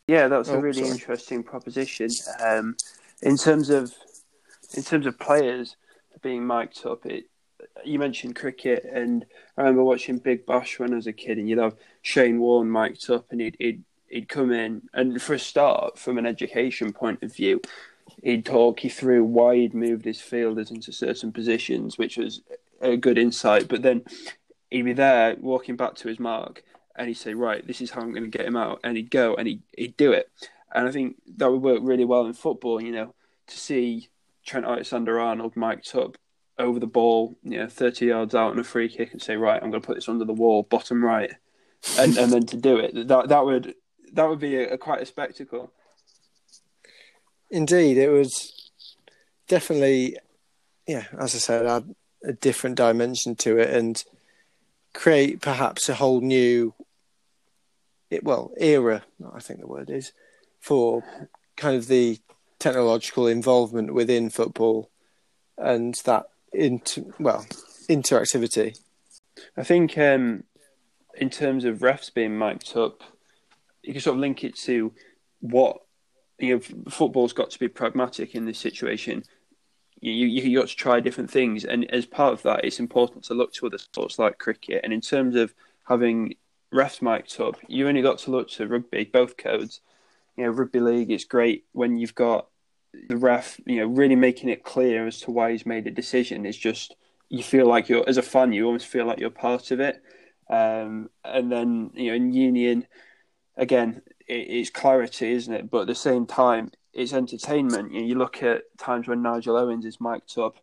Yeah, 0.06 0.28
that's 0.28 0.48
oh, 0.48 0.54
a 0.54 0.60
really 0.60 0.82
sorry. 0.82 0.90
interesting 0.90 1.42
proposition. 1.42 2.10
Um, 2.44 2.76
in 3.22 3.36
terms 3.36 3.70
of 3.70 3.94
in 4.74 4.82
terms 4.82 5.06
of 5.06 5.18
players 5.18 5.76
being 6.22 6.46
mic'd 6.46 6.84
up, 6.86 7.06
it 7.06 7.26
you 7.84 7.98
mentioned 7.98 8.36
cricket, 8.36 8.84
and 8.84 9.24
I 9.56 9.62
remember 9.62 9.84
watching 9.84 10.18
Big 10.18 10.46
Bash 10.46 10.78
when 10.78 10.92
I 10.92 10.96
was 10.96 11.06
a 11.06 11.12
kid, 11.12 11.38
and 11.38 11.48
you'd 11.48 11.58
have 11.58 11.76
Shane 12.02 12.38
Warne 12.38 12.70
mic'd 12.70 13.08
up, 13.10 13.26
and 13.30 13.40
he'd, 13.40 13.56
he'd 13.58 13.84
he'd 14.08 14.28
come 14.28 14.52
in, 14.52 14.82
and 14.92 15.20
for 15.20 15.34
a 15.34 15.38
start, 15.38 15.98
from 15.98 16.18
an 16.18 16.26
education 16.26 16.92
point 16.92 17.22
of 17.22 17.34
view, 17.34 17.60
he'd 18.22 18.44
talk 18.44 18.84
you 18.84 18.90
through 18.90 19.24
why 19.24 19.56
he'd 19.56 19.74
moved 19.74 20.04
his 20.04 20.20
fielders 20.20 20.70
into 20.70 20.92
certain 20.92 21.32
positions, 21.32 21.98
which 21.98 22.16
was 22.18 22.42
a 22.80 22.96
good 22.96 23.18
insight. 23.18 23.68
But 23.68 23.82
then 23.82 24.02
he'd 24.70 24.82
be 24.82 24.92
there 24.92 25.36
walking 25.40 25.76
back 25.76 25.94
to 25.96 26.08
his 26.08 26.20
mark, 26.20 26.62
and 26.94 27.08
he'd 27.08 27.14
say, 27.14 27.34
"Right, 27.34 27.66
this 27.66 27.80
is 27.80 27.90
how 27.90 28.02
I'm 28.02 28.12
going 28.12 28.30
to 28.30 28.38
get 28.38 28.46
him 28.46 28.56
out," 28.56 28.80
and 28.84 28.96
he'd 28.96 29.10
go 29.10 29.34
and 29.34 29.48
he'd, 29.48 29.62
he'd 29.76 29.96
do 29.96 30.12
it. 30.12 30.30
And 30.74 30.86
I 30.86 30.92
think 30.92 31.16
that 31.36 31.50
would 31.50 31.62
work 31.62 31.80
really 31.82 32.04
well 32.04 32.26
in 32.26 32.32
football, 32.32 32.82
you 32.82 32.92
know, 32.92 33.14
to 33.46 33.58
see 33.58 34.08
Trent 34.44 34.66
Alexander 34.66 35.20
Arnold 35.20 35.56
mic'd 35.56 35.94
up 35.96 36.16
over 36.58 36.78
the 36.78 36.86
ball, 36.86 37.36
you 37.42 37.58
know, 37.58 37.66
30 37.66 38.06
yards 38.06 38.34
out 38.34 38.52
on 38.52 38.58
a 38.58 38.64
free 38.64 38.88
kick 38.88 39.12
and 39.12 39.22
say, 39.22 39.36
right, 39.36 39.62
I'm 39.62 39.70
going 39.70 39.82
to 39.82 39.86
put 39.86 39.96
this 39.96 40.08
under 40.08 40.24
the 40.24 40.32
wall, 40.32 40.62
bottom 40.62 41.04
right, 41.04 41.32
and, 41.98 42.16
and 42.16 42.32
then 42.32 42.46
to 42.46 42.56
do 42.56 42.78
it, 42.78 43.08
that 43.08 43.28
that 43.28 43.44
would 43.44 43.74
that 44.12 44.28
would 44.28 44.38
be 44.38 44.56
a, 44.56 44.74
a 44.74 44.78
quite 44.78 45.02
a 45.02 45.06
spectacle. 45.06 45.72
Indeed, 47.50 47.98
it 47.98 48.10
was 48.10 48.70
definitely, 49.48 50.16
yeah, 50.86 51.04
as 51.18 51.34
I 51.34 51.38
said, 51.38 51.66
add 51.66 51.94
a 52.24 52.32
different 52.32 52.76
dimension 52.76 53.34
to 53.36 53.58
it 53.58 53.70
and 53.70 54.02
create 54.94 55.40
perhaps 55.40 55.88
a 55.88 55.94
whole 55.94 56.20
new, 56.20 56.74
it, 58.10 58.24
well, 58.24 58.52
era, 58.58 59.02
I 59.34 59.40
think 59.40 59.60
the 59.60 59.66
word 59.66 59.90
is, 59.90 60.12
for 60.60 61.02
kind 61.56 61.76
of 61.76 61.88
the 61.88 62.18
technological 62.58 63.26
involvement 63.26 63.92
within 63.92 64.30
football 64.30 64.88
and 65.58 65.94
that 66.04 66.26
inter, 66.52 67.02
well 67.18 67.46
interactivity. 67.88 68.78
I 69.56 69.64
think 69.64 69.96
um, 69.98 70.44
in 71.14 71.30
terms 71.30 71.64
of 71.64 71.78
refs 71.78 72.12
being 72.12 72.38
mic'd 72.38 72.76
up, 72.76 73.02
you 73.82 73.92
can 73.92 74.02
sort 74.02 74.16
of 74.16 74.20
link 74.20 74.44
it 74.44 74.56
to 74.56 74.92
what 75.40 75.78
you 76.38 76.54
know. 76.54 76.60
Football's 76.90 77.32
got 77.32 77.50
to 77.50 77.58
be 77.58 77.68
pragmatic 77.68 78.34
in 78.34 78.44
this 78.44 78.58
situation. 78.58 79.24
You 80.00 80.12
you, 80.12 80.42
you 80.42 80.58
got 80.58 80.68
to 80.68 80.76
try 80.76 81.00
different 81.00 81.30
things, 81.30 81.64
and 81.64 81.90
as 81.92 82.06
part 82.06 82.32
of 82.32 82.42
that, 82.42 82.64
it's 82.64 82.80
important 82.80 83.24
to 83.24 83.34
look 83.34 83.52
to 83.54 83.66
other 83.66 83.78
sports 83.78 84.18
like 84.18 84.38
cricket. 84.38 84.80
And 84.84 84.92
in 84.92 85.00
terms 85.00 85.36
of 85.36 85.54
having 85.86 86.34
refs 86.72 87.02
mic'd 87.02 87.40
up, 87.40 87.56
you 87.68 87.88
only 87.88 88.02
got 88.02 88.18
to 88.18 88.30
look 88.30 88.48
to 88.50 88.66
rugby, 88.66 89.04
both 89.04 89.36
codes. 89.36 89.80
You 90.36 90.44
know, 90.44 90.50
rugby 90.50 90.80
league. 90.80 91.10
It's 91.10 91.24
great 91.24 91.64
when 91.72 91.98
you've 91.98 92.14
got 92.14 92.46
the 93.08 93.16
ref, 93.16 93.60
you 93.66 93.76
know, 93.76 93.86
really 93.86 94.16
making 94.16 94.48
it 94.48 94.64
clear 94.64 95.06
as 95.06 95.20
to 95.20 95.30
why 95.30 95.52
he's 95.52 95.66
made 95.66 95.86
a 95.86 95.90
decision. 95.90 96.46
is 96.46 96.56
just 96.56 96.96
you 97.28 97.42
feel 97.42 97.66
like 97.66 97.88
you're 97.88 98.08
as 98.08 98.18
a 98.18 98.22
fan, 98.22 98.52
you 98.52 98.66
almost 98.66 98.86
feel 98.86 99.06
like 99.06 99.18
you're 99.18 99.30
part 99.30 99.70
of 99.70 99.80
it. 99.80 100.02
Um, 100.50 101.08
and 101.24 101.50
then 101.50 101.90
you 101.94 102.10
know, 102.10 102.16
in 102.16 102.32
union, 102.32 102.86
again, 103.56 104.02
it, 104.26 104.34
it's 104.34 104.70
clarity, 104.70 105.32
isn't 105.32 105.54
it? 105.54 105.70
But 105.70 105.82
at 105.82 105.86
the 105.86 105.94
same 105.94 106.26
time, 106.26 106.70
it's 106.92 107.12
entertainment. 107.12 107.92
You, 107.92 108.00
know, 108.00 108.06
you 108.06 108.14
look 108.16 108.42
at 108.42 108.64
times 108.78 109.08
when 109.08 109.22
Nigel 109.22 109.56
Owens 109.56 109.86
is 109.86 110.00
mic'd 110.00 110.38
up. 110.38 110.56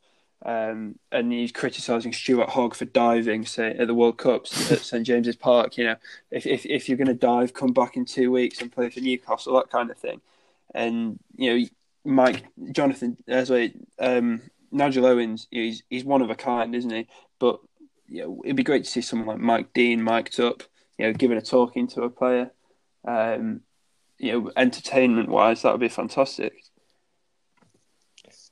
Um, 0.45 0.97
and 1.11 1.33
he's 1.33 1.51
criticising 1.51 2.13
Stuart 2.13 2.49
Hogg 2.49 2.73
for 2.73 2.85
diving, 2.85 3.45
say 3.45 3.71
at 3.71 3.87
the 3.87 3.93
World 3.93 4.17
Cups 4.17 4.71
at 4.71 4.79
St 4.85 5.05
James's 5.05 5.35
Park. 5.35 5.77
You 5.77 5.85
know, 5.85 5.95
if 6.31 6.45
if, 6.45 6.65
if 6.65 6.87
you're 6.87 6.97
going 6.97 7.07
to 7.07 7.13
dive, 7.13 7.53
come 7.53 7.73
back 7.73 7.97
in 7.97 8.05
two 8.05 8.31
weeks 8.31 8.61
and 8.61 8.71
play 8.71 8.89
for 8.89 9.01
Newcastle, 9.01 9.55
that 9.55 9.69
kind 9.69 9.91
of 9.91 9.97
thing. 9.97 10.21
And 10.73 11.19
you 11.35 11.49
know, 11.59 11.65
Mike 12.03 12.45
Jonathan 12.71 13.17
uh, 13.29 13.45
um, 13.99 14.41
Nigel 14.71 15.05
Owens, 15.05 15.47
he's 15.51 15.83
he's 15.89 16.03
one 16.03 16.21
of 16.21 16.29
a 16.29 16.35
kind, 16.35 16.75
isn't 16.75 16.91
he? 16.91 17.07
But 17.39 17.59
you 18.07 18.23
know, 18.23 18.41
it'd 18.43 18.55
be 18.55 18.63
great 18.63 18.85
to 18.85 18.89
see 18.89 19.01
someone 19.01 19.27
like 19.27 19.39
Mike 19.39 19.73
Dean 19.73 20.03
mic'd 20.03 20.39
up, 20.39 20.63
you 20.97 21.05
know, 21.05 21.13
giving 21.13 21.37
a 21.37 21.41
talking 21.41 21.87
to 21.89 22.03
a 22.03 22.09
player. 22.09 22.51
Um, 23.05 23.61
you 24.17 24.31
know, 24.31 24.51
entertainment 24.57 25.29
wise, 25.29 25.61
that 25.61 25.71
would 25.71 25.81
be 25.81 25.89
fantastic. 25.89 26.53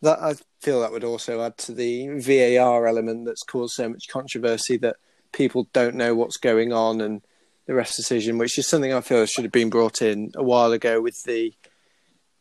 That 0.02 0.20
I 0.22 0.36
feel 0.62 0.82
that 0.82 0.92
would 0.92 1.04
also 1.04 1.42
add 1.42 1.58
to 1.60 1.74
the 1.74 2.08
VAR 2.20 2.88
element 2.88 3.26
that's 3.26 3.44
caused 3.44 3.76
so 3.76 3.90
much 3.90 4.08
controversy 4.08 4.78
that 4.78 4.98
people 5.34 5.68
don't 5.74 5.96
know 5.96 6.16
what's 6.16 6.38
going 6.38 6.72
on 6.72 7.02
and 7.02 7.22
the 7.66 7.74
ref's 7.74 7.96
decision, 7.96 8.38
which 8.38 8.58
is 8.58 8.68
something 8.68 8.94
I 8.94 9.02
feel 9.02 9.26
should 9.26 9.44
have 9.44 9.52
been 9.52 9.70
brought 9.70 10.02
in 10.02 10.32
a 10.36 10.44
while 10.44 10.72
ago 10.72 11.02
with 11.02 11.24
the 11.24 11.54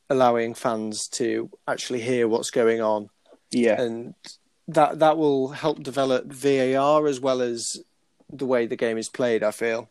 allowing 0.09 0.55
fans 0.55 1.09
to 1.09 1.51
actually 1.67 2.01
hear 2.01 2.29
what's 2.29 2.51
going 2.51 2.81
on. 2.81 3.09
Yeah, 3.51 3.81
and 3.81 4.15
that 4.69 4.99
that 4.99 5.17
will 5.17 5.49
help 5.49 5.83
develop 5.83 6.27
VAR 6.27 7.07
as 7.07 7.21
well 7.21 7.41
as 7.41 7.79
the 8.33 8.47
way 8.47 8.67
the 8.67 8.77
game 8.77 8.99
is 8.99 9.09
played. 9.09 9.43
I 9.43 9.51
feel. 9.51 9.89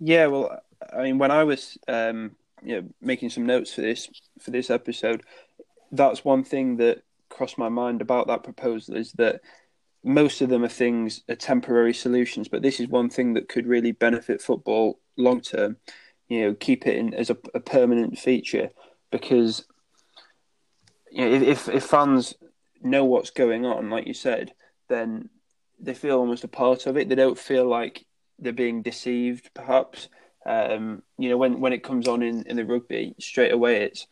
Yeah, 0.00 0.26
well, 0.26 0.60
I 0.92 1.02
mean, 1.02 1.18
when 1.18 1.30
I 1.30 1.44
was 1.44 1.78
um, 1.88 2.36
you 2.62 2.76
know 2.76 2.88
making 3.00 3.30
some 3.30 3.46
notes 3.46 3.74
for 3.74 3.80
this 3.80 4.08
for 4.40 4.50
this 4.50 4.70
episode, 4.70 5.22
that's 5.92 6.24
one 6.24 6.44
thing 6.44 6.76
that 6.78 7.02
crossed 7.28 7.58
my 7.58 7.68
mind 7.68 8.00
about 8.00 8.26
that 8.28 8.42
proposal 8.42 8.96
is 8.96 9.12
that 9.12 9.40
most 10.04 10.40
of 10.40 10.48
them 10.48 10.64
are 10.64 10.68
things 10.68 11.22
are 11.28 11.34
temporary 11.34 11.94
solutions, 11.94 12.48
but 12.48 12.62
this 12.62 12.80
is 12.80 12.88
one 12.88 13.10
thing 13.10 13.34
that 13.34 13.48
could 13.48 13.66
really 13.66 13.92
benefit 13.92 14.40
football 14.40 14.98
long 15.16 15.40
term. 15.40 15.76
You 16.28 16.42
know, 16.42 16.54
keep 16.54 16.86
it 16.86 16.96
in 16.96 17.14
as 17.14 17.30
a, 17.30 17.36
a 17.54 17.60
permanent 17.60 18.18
feature 18.18 18.70
because 19.10 19.64
you 21.10 21.28
know, 21.28 21.46
if 21.46 21.68
if 21.68 21.84
fans 21.84 22.34
know 22.82 23.04
what's 23.04 23.30
going 23.30 23.64
on, 23.64 23.90
like 23.90 24.06
you 24.06 24.14
said, 24.14 24.52
then 24.88 25.28
they 25.80 25.94
feel 25.94 26.18
almost 26.18 26.44
a 26.44 26.48
part 26.48 26.86
of 26.86 26.96
it. 26.96 27.08
They 27.08 27.14
don't 27.14 27.38
feel 27.38 27.66
like 27.66 28.04
they're 28.38 28.52
being 28.52 28.82
deceived, 28.82 29.50
perhaps. 29.54 30.08
Um, 30.46 31.02
you 31.18 31.28
know, 31.28 31.36
when, 31.36 31.60
when 31.60 31.72
it 31.72 31.82
comes 31.82 32.08
on 32.08 32.22
in, 32.22 32.44
in 32.44 32.56
the 32.56 32.64
rugby, 32.64 33.14
straight 33.18 33.52
away 33.52 33.82
it's 33.82 34.06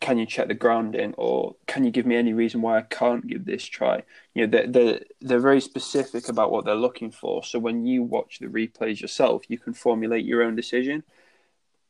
can 0.00 0.18
you 0.18 0.26
check 0.26 0.48
the 0.48 0.54
grounding 0.54 1.14
or 1.16 1.56
can 1.66 1.82
you 1.82 1.90
give 1.90 2.04
me 2.04 2.14
any 2.14 2.34
reason 2.34 2.60
why 2.60 2.76
I 2.76 2.82
can't 2.82 3.26
give 3.26 3.46
this 3.46 3.64
try? 3.64 4.02
You 4.34 4.46
know, 4.46 4.50
they're, 4.50 4.66
they're, 4.66 5.00
they're 5.22 5.40
very 5.40 5.62
specific 5.62 6.28
about 6.28 6.52
what 6.52 6.66
they're 6.66 6.74
looking 6.74 7.10
for. 7.10 7.42
So 7.42 7.58
when 7.58 7.86
you 7.86 8.02
watch 8.02 8.38
the 8.38 8.46
replays 8.46 9.00
yourself, 9.00 9.44
you 9.48 9.58
can 9.58 9.72
formulate 9.72 10.26
your 10.26 10.42
own 10.42 10.56
decision. 10.56 11.04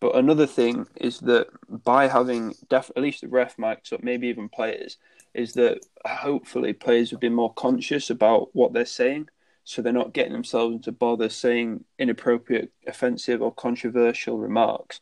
But 0.05 0.17
another 0.17 0.47
thing 0.47 0.87
is 0.97 1.21
that 1.21 1.47
by 1.67 2.09
having 2.09 2.55
def- 2.69 2.91
at 2.95 3.03
least 3.03 3.23
the 3.23 3.29
ref 3.29 3.57
mics 3.57 3.91
up, 3.91 4.03
maybe 4.03 4.27
even 4.27 4.51
players, 4.51 4.99
is 5.33 5.55
that 5.55 5.79
hopefully 6.05 6.75
players 6.75 7.11
have 7.11 7.21
be 7.21 7.31
more 7.31 7.55
conscious 7.55 8.11
about 8.11 8.55
what 8.55 8.75
they're 8.75 8.85
saying, 8.85 9.31
so 9.65 9.81
they're 9.81 9.95
not 9.95 10.13
getting 10.13 10.35
themselves 10.35 10.75
into 10.75 10.93
bother 10.93 11.31
saying 11.31 11.87
inappropriate, 11.99 12.71
offensive, 12.87 13.41
or 13.41 13.51
controversial 13.51 14.37
remarks. 14.37 15.01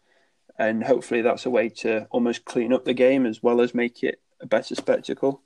And 0.56 0.84
hopefully 0.84 1.20
that's 1.20 1.46
a 1.46 1.50
way 1.50 1.68
to 1.80 2.06
almost 2.12 2.44
clean 2.44 2.72
up 2.72 2.84
the 2.84 2.94
game 2.94 3.26
as 3.26 3.42
well 3.42 3.60
as 3.60 3.74
make 3.74 4.04
it 4.04 4.20
a 4.40 4.46
better 4.46 4.76
spectacle. 4.76 5.42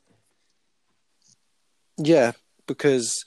Yeah, 1.97 2.33
because 2.67 3.25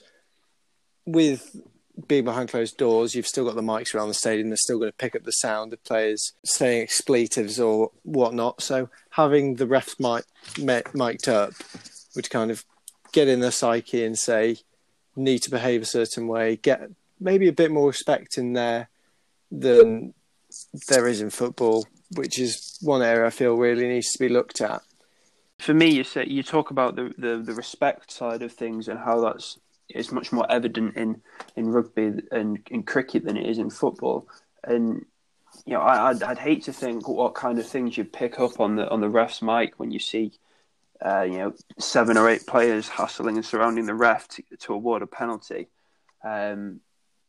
with 1.04 1.60
being 2.08 2.24
behind 2.24 2.48
closed 2.48 2.76
doors, 2.76 3.14
you've 3.14 3.26
still 3.26 3.44
got 3.44 3.54
the 3.54 3.62
mics 3.62 3.94
around 3.94 4.08
the 4.08 4.14
stadium. 4.14 4.48
They're 4.48 4.56
still 4.56 4.78
going 4.78 4.90
to 4.90 4.96
pick 4.96 5.16
up 5.16 5.24
the 5.24 5.32
sound 5.32 5.72
of 5.72 5.82
players 5.84 6.32
saying 6.44 6.82
expletives 6.82 7.58
or 7.58 7.90
whatnot. 8.02 8.62
So 8.62 8.88
having 9.10 9.56
the 9.56 9.66
refs 9.66 9.98
mic 10.58 10.94
mic'd 10.94 11.28
up 11.28 11.52
would 12.14 12.30
kind 12.30 12.50
of 12.50 12.64
get 13.12 13.28
in 13.28 13.40
their 13.40 13.50
psyche 13.50 14.04
and 14.04 14.18
say, 14.18 14.58
need 15.16 15.42
to 15.42 15.50
behave 15.50 15.82
a 15.82 15.86
certain 15.86 16.26
way, 16.28 16.56
get 16.56 16.90
maybe 17.18 17.48
a 17.48 17.52
bit 17.52 17.70
more 17.70 17.88
respect 17.88 18.38
in 18.38 18.52
there 18.52 18.88
than 19.50 20.14
there 20.88 21.06
is 21.06 21.20
in 21.20 21.30
football, 21.30 21.86
which 22.14 22.38
is 22.38 22.78
one 22.80 23.02
area 23.02 23.26
I 23.26 23.30
feel 23.30 23.54
really 23.56 23.88
needs 23.88 24.12
to 24.12 24.18
be 24.18 24.28
looked 24.28 24.60
at. 24.60 24.82
For 25.58 25.74
me, 25.74 25.90
you 25.90 26.04
say 26.04 26.24
you 26.26 26.42
talk 26.42 26.70
about 26.70 26.96
the, 26.96 27.12
the, 27.18 27.36
the 27.36 27.54
respect 27.54 28.10
side 28.10 28.42
of 28.42 28.52
things 28.52 28.88
and 28.88 28.98
how 28.98 29.20
that's 29.20 29.58
it's 29.94 30.12
much 30.12 30.32
more 30.32 30.50
evident 30.50 30.96
in, 30.96 31.22
in 31.56 31.68
rugby 31.68 32.12
and 32.30 32.58
in 32.70 32.82
cricket 32.82 33.24
than 33.24 33.36
it 33.36 33.48
is 33.48 33.58
in 33.58 33.70
football. 33.70 34.28
And 34.64 35.04
you 35.64 35.74
know, 35.74 35.80
I, 35.80 36.12
would 36.12 36.22
I'd 36.22 36.38
hate 36.38 36.64
to 36.64 36.72
think 36.72 37.08
what 37.08 37.34
kind 37.34 37.58
of 37.58 37.66
things 37.66 37.96
you 37.96 38.04
pick 38.04 38.38
up 38.38 38.60
on 38.60 38.76
the 38.76 38.88
on 38.88 39.00
the 39.00 39.08
ref's 39.08 39.42
mic 39.42 39.74
when 39.78 39.90
you 39.90 39.98
see, 39.98 40.32
uh, 41.04 41.22
you 41.22 41.38
know, 41.38 41.54
seven 41.78 42.16
or 42.16 42.28
eight 42.28 42.46
players 42.46 42.88
hustling 42.88 43.36
and 43.36 43.44
surrounding 43.44 43.86
the 43.86 43.94
ref 43.94 44.28
to, 44.28 44.42
to 44.60 44.74
award 44.74 45.02
a 45.02 45.06
penalty. 45.06 45.68
Um, 46.24 46.80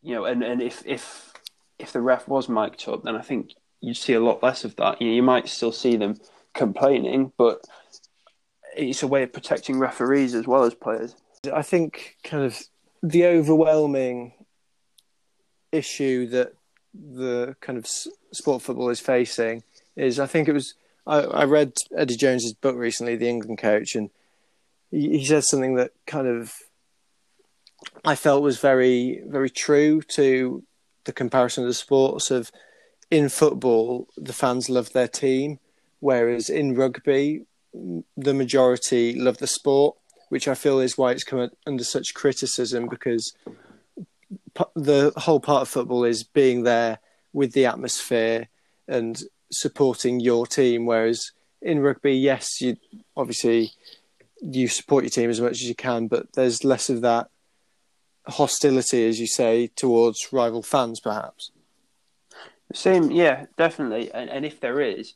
you 0.01 0.15
know, 0.15 0.25
and, 0.25 0.43
and 0.43 0.61
if 0.61 0.83
if 0.85 1.33
if 1.79 1.93
the 1.93 2.01
ref 2.01 2.27
was 2.27 2.47
mic'd 2.47 2.87
up, 2.87 3.03
then 3.03 3.15
I 3.15 3.21
think 3.21 3.53
you'd 3.79 3.97
see 3.97 4.13
a 4.13 4.19
lot 4.19 4.43
less 4.43 4.63
of 4.63 4.75
that. 4.75 5.01
You 5.01 5.07
know, 5.07 5.13
you 5.13 5.23
might 5.23 5.49
still 5.49 5.71
see 5.71 5.95
them 5.95 6.17
complaining, 6.53 7.31
but 7.37 7.65
it's 8.75 9.03
a 9.03 9.07
way 9.07 9.23
of 9.23 9.33
protecting 9.33 9.79
referees 9.79 10.35
as 10.35 10.47
well 10.47 10.63
as 10.63 10.73
players. 10.73 11.15
I 11.51 11.63
think 11.63 12.17
kind 12.23 12.43
of 12.43 12.61
the 13.01 13.25
overwhelming 13.25 14.33
issue 15.71 16.27
that 16.27 16.53
the 16.93 17.55
kind 17.61 17.79
of 17.79 17.87
sport 17.87 18.61
football 18.61 18.89
is 18.89 18.99
facing 18.99 19.63
is 19.95 20.19
I 20.19 20.27
think 20.27 20.47
it 20.47 20.53
was 20.53 20.75
I, 21.07 21.21
I 21.21 21.43
read 21.45 21.73
Eddie 21.97 22.17
Jones's 22.17 22.53
book 22.53 22.75
recently, 22.75 23.15
The 23.15 23.29
England 23.29 23.57
Coach, 23.57 23.95
and 23.95 24.11
he, 24.91 25.17
he 25.17 25.25
said 25.25 25.43
something 25.43 25.75
that 25.75 25.93
kind 26.05 26.27
of 26.27 26.53
I 28.05 28.15
felt 28.15 28.43
was 28.43 28.59
very 28.59 29.23
very 29.25 29.49
true 29.49 30.01
to 30.09 30.63
the 31.05 31.13
comparison 31.13 31.63
of 31.63 31.69
the 31.69 31.73
sports 31.73 32.29
of 32.29 32.51
in 33.09 33.29
football 33.29 34.07
the 34.15 34.33
fans 34.33 34.69
love 34.69 34.93
their 34.93 35.07
team, 35.07 35.59
whereas 36.01 36.51
in 36.51 36.75
rugby 36.75 37.45
the 37.73 38.33
majority 38.33 39.17
love 39.17 39.37
the 39.37 39.47
sport 39.47 39.95
which 40.31 40.47
I 40.47 40.55
feel 40.55 40.79
is 40.79 40.97
why 40.97 41.11
it's 41.11 41.25
come 41.25 41.49
under 41.67 41.83
such 41.83 42.13
criticism 42.13 42.87
because 42.87 43.35
the 44.75 45.11
whole 45.17 45.41
part 45.41 45.63
of 45.63 45.67
football 45.67 46.05
is 46.05 46.23
being 46.23 46.63
there 46.63 46.99
with 47.33 47.51
the 47.51 47.65
atmosphere 47.65 48.47
and 48.87 49.21
supporting 49.51 50.21
your 50.21 50.47
team. 50.47 50.85
Whereas 50.85 51.33
in 51.61 51.81
rugby, 51.81 52.13
yes, 52.13 52.61
you 52.61 52.77
obviously 53.17 53.73
you 54.41 54.69
support 54.69 55.03
your 55.03 55.09
team 55.09 55.29
as 55.29 55.41
much 55.41 55.51
as 55.51 55.63
you 55.63 55.75
can, 55.75 56.07
but 56.07 56.31
there's 56.31 56.63
less 56.63 56.89
of 56.89 57.01
that 57.01 57.27
hostility, 58.25 59.05
as 59.09 59.19
you 59.19 59.27
say, 59.27 59.67
towards 59.67 60.31
rival 60.31 60.63
fans, 60.63 61.01
perhaps. 61.01 61.51
Same, 62.73 63.11
yeah, 63.11 63.47
definitely. 63.57 64.09
And 64.13 64.29
and 64.29 64.45
if 64.45 64.61
there 64.61 64.79
is, 64.79 65.15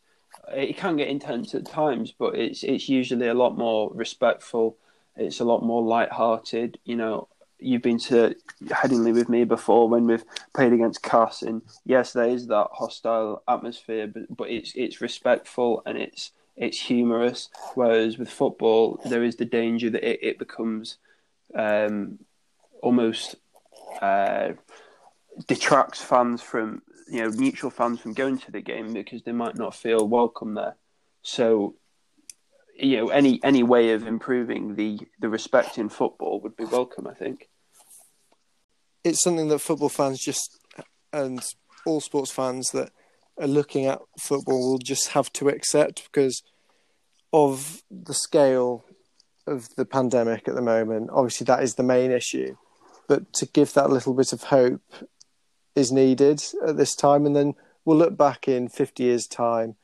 it 0.49 0.75
can 0.75 0.97
get 0.97 1.07
intense 1.07 1.55
at 1.55 1.65
times, 1.65 2.11
but 2.11 2.35
it's 2.35 2.63
it's 2.63 2.89
usually 2.89 3.29
a 3.29 3.33
lot 3.33 3.57
more 3.57 3.89
respectful. 3.93 4.77
It's 5.15 5.39
a 5.39 5.45
lot 5.45 5.63
more 5.63 5.81
light-hearted. 5.81 6.79
You 6.83 6.95
know, 6.95 7.27
you've 7.59 7.81
been 7.81 7.99
to 7.99 8.35
Headingley 8.65 9.13
with 9.13 9.29
me 9.29 9.43
before 9.43 9.87
when 9.89 10.05
we've 10.07 10.23
played 10.53 10.73
against 10.73 11.03
Cass, 11.03 11.41
and 11.41 11.61
yes, 11.85 12.13
there 12.13 12.27
is 12.27 12.47
that 12.47 12.67
hostile 12.71 13.43
atmosphere, 13.47 14.07
but 14.07 14.23
but 14.35 14.49
it's 14.49 14.73
it's 14.75 15.01
respectful 15.01 15.81
and 15.85 15.97
it's 15.97 16.31
it's 16.55 16.79
humorous. 16.79 17.49
Whereas 17.75 18.17
with 18.17 18.29
football, 18.29 18.99
there 19.05 19.23
is 19.23 19.35
the 19.35 19.45
danger 19.45 19.89
that 19.89 20.07
it, 20.07 20.19
it 20.21 20.39
becomes 20.39 20.97
um, 21.53 22.19
almost 22.81 23.35
uh, 24.01 24.53
detracts 25.47 26.01
fans 26.01 26.41
from 26.41 26.81
you 27.07 27.21
know 27.21 27.29
neutral 27.29 27.69
fans 27.69 27.99
from 27.99 28.13
going 28.13 28.37
to 28.39 28.51
the 28.51 28.61
game 28.61 28.93
because 28.93 29.23
they 29.23 29.31
might 29.31 29.55
not 29.55 29.75
feel 29.75 30.07
welcome 30.07 30.53
there. 30.53 30.75
So 31.21 31.75
you 32.77 32.97
know 32.97 33.07
any 33.09 33.39
any 33.43 33.63
way 33.63 33.91
of 33.91 34.05
improving 34.05 34.75
the 34.75 34.99
the 35.19 35.29
respect 35.29 35.77
in 35.77 35.89
football 35.89 36.41
would 36.41 36.55
be 36.55 36.65
welcome. 36.65 37.07
I 37.07 37.13
think 37.13 37.49
it's 39.03 39.23
something 39.23 39.47
that 39.49 39.59
football 39.59 39.89
fans 39.89 40.19
just 40.19 40.59
and 41.13 41.39
all 41.85 42.01
sports 42.01 42.31
fans 42.31 42.69
that 42.71 42.91
are 43.39 43.47
looking 43.47 43.85
at 43.85 44.01
football 44.19 44.71
will 44.71 44.77
just 44.79 45.09
have 45.09 45.31
to 45.33 45.49
accept 45.49 46.03
because 46.05 46.41
of 47.31 47.83
the 47.91 48.13
scale 48.13 48.85
of 49.47 49.67
the 49.75 49.85
pandemic 49.85 50.47
at 50.47 50.55
the 50.55 50.61
moment. 50.61 51.09
Obviously, 51.11 51.45
that 51.45 51.61
is 51.61 51.75
the 51.75 51.83
main 51.83 52.11
issue, 52.11 52.55
but 53.07 53.31
to 53.33 53.45
give 53.45 53.73
that 53.73 53.89
little 53.89 54.13
bit 54.13 54.33
of 54.33 54.43
hope 54.43 54.81
is 55.75 55.91
needed 55.91 56.41
at 56.65 56.77
this 56.77 56.95
time, 56.95 57.25
and 57.25 57.35
then 57.35 57.53
we'll 57.83 57.97
look 57.97 58.17
back 58.17 58.47
in 58.47 58.67
50 58.67 59.03
years' 59.03 59.27
time. 59.27 59.75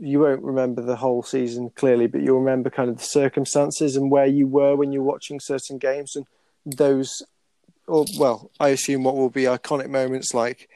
You 0.00 0.20
won't 0.20 0.42
remember 0.42 0.82
the 0.82 0.96
whole 0.96 1.22
season 1.22 1.70
clearly, 1.70 2.06
but 2.06 2.22
you'll 2.22 2.40
remember 2.40 2.70
kind 2.70 2.88
of 2.88 2.98
the 2.98 3.04
circumstances 3.04 3.96
and 3.96 4.10
where 4.10 4.26
you 4.26 4.46
were 4.46 4.76
when 4.76 4.92
you 4.92 5.02
were 5.02 5.10
watching 5.12 5.40
certain 5.40 5.78
games, 5.78 6.14
and 6.14 6.26
those, 6.64 7.22
or 7.86 8.04
well, 8.18 8.50
I 8.60 8.68
assume 8.68 9.04
what 9.04 9.16
will 9.16 9.30
be 9.30 9.44
iconic 9.44 9.88
moments 9.88 10.34
like. 10.34 10.68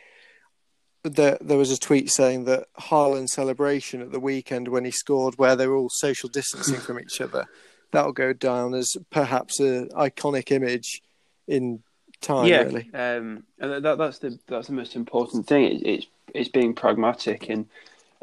There, 1.04 1.36
there 1.40 1.58
was 1.58 1.72
a 1.72 1.78
tweet 1.78 2.12
saying 2.12 2.44
that 2.44 2.68
Haaland 2.78 3.28
celebration 3.28 4.02
at 4.02 4.12
the 4.12 4.20
weekend 4.20 4.68
when 4.68 4.84
he 4.84 4.92
scored, 4.92 5.34
where 5.36 5.56
they 5.56 5.66
were 5.66 5.74
all 5.74 5.90
social 5.90 6.28
distancing 6.28 6.78
from 6.78 7.00
each 7.00 7.20
other, 7.20 7.46
that'll 7.90 8.12
go 8.12 8.32
down 8.32 8.74
as 8.74 8.96
perhaps 9.10 9.58
an 9.58 9.88
iconic 9.96 10.52
image 10.52 11.02
in 11.48 11.82
time. 12.20 12.46
yeah, 12.46 12.62
Really, 12.62 12.88
um, 12.94 13.44
and 13.58 13.84
that, 13.84 13.98
that's 13.98 14.18
the 14.18 14.38
that's 14.46 14.68
the 14.68 14.72
most 14.72 14.96
important 14.96 15.46
thing. 15.46 15.64
It, 15.64 15.86
it's 15.86 16.06
it's 16.34 16.48
being 16.48 16.74
pragmatic, 16.74 17.48
and 17.48 17.66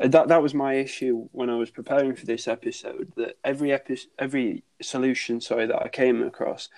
that 0.02 0.30
that 0.30 0.42
was 0.42 0.54
my 0.54 0.76
issue 0.76 1.28
when 1.32 1.50
I 1.50 1.56
was 1.56 1.72
preparing 1.72 2.16
for 2.16 2.26
this 2.26 2.48
episode. 2.48 3.12
That 3.18 3.38
every 3.44 3.72
epi- 3.74 4.10
every 4.18 4.64
solution, 4.82 5.42
sorry, 5.42 5.68
that 5.68 5.82
I 5.82 5.90
came 5.90 6.24
across, 6.24 6.70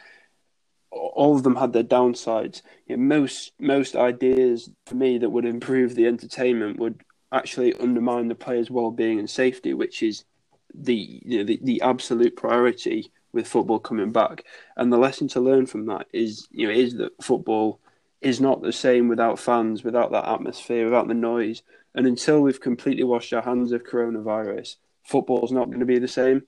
all 0.92 1.36
of 1.36 1.44
them 1.44 1.56
had 1.56 1.74
their 1.74 1.84
downsides. 1.84 2.62
You 2.88 2.98
know, 2.98 3.04
most 3.04 3.54
most 3.60 3.96
ideas 3.96 4.70
for 4.86 4.96
me 4.96 5.18
that 5.20 5.30
would 5.30 5.46
improve 5.46 5.96
the 5.96 6.08
entertainment 6.08 6.80
would 6.80 7.02
actually 7.32 7.74
undermine 7.76 8.28
the 8.28 8.36
players' 8.36 8.72
well-being 8.72 9.20
and 9.20 9.30
safety, 9.30 9.74
which 9.74 10.04
is 10.04 10.26
the 10.74 11.22
you 11.24 11.40
know, 11.40 11.44
the, 11.44 11.60
the 11.64 11.82
absolute 11.82 12.36
priority 12.36 13.12
with 13.34 13.48
football 13.48 13.80
coming 13.80 14.12
back. 14.12 14.46
And 14.76 14.92
the 14.92 14.98
lesson 14.98 15.28
to 15.30 15.40
learn 15.40 15.66
from 15.66 15.86
that 15.88 16.08
is 16.12 16.48
you 16.52 16.68
know 16.68 16.74
is 16.74 16.96
that 16.96 17.22
football 17.22 17.80
is 18.22 18.40
not 18.40 18.62
the 18.62 18.72
same 18.72 19.08
without 19.08 19.40
fans, 19.40 19.84
without 19.84 20.12
that 20.12 20.28
atmosphere, 20.28 20.86
without 20.86 21.08
the 21.08 21.14
noise. 21.14 21.64
And 21.94 22.08
until 22.08 22.42
we've 22.42 22.62
completely 22.62 23.04
washed 23.04 23.34
our 23.34 23.42
hands 23.42 23.72
of 23.72 23.84
coronavirus, 23.84 24.76
football's 25.04 25.52
not 25.52 25.68
going 25.68 25.80
to 25.80 25.86
be 25.86 26.00
the 26.00 26.08
same, 26.08 26.44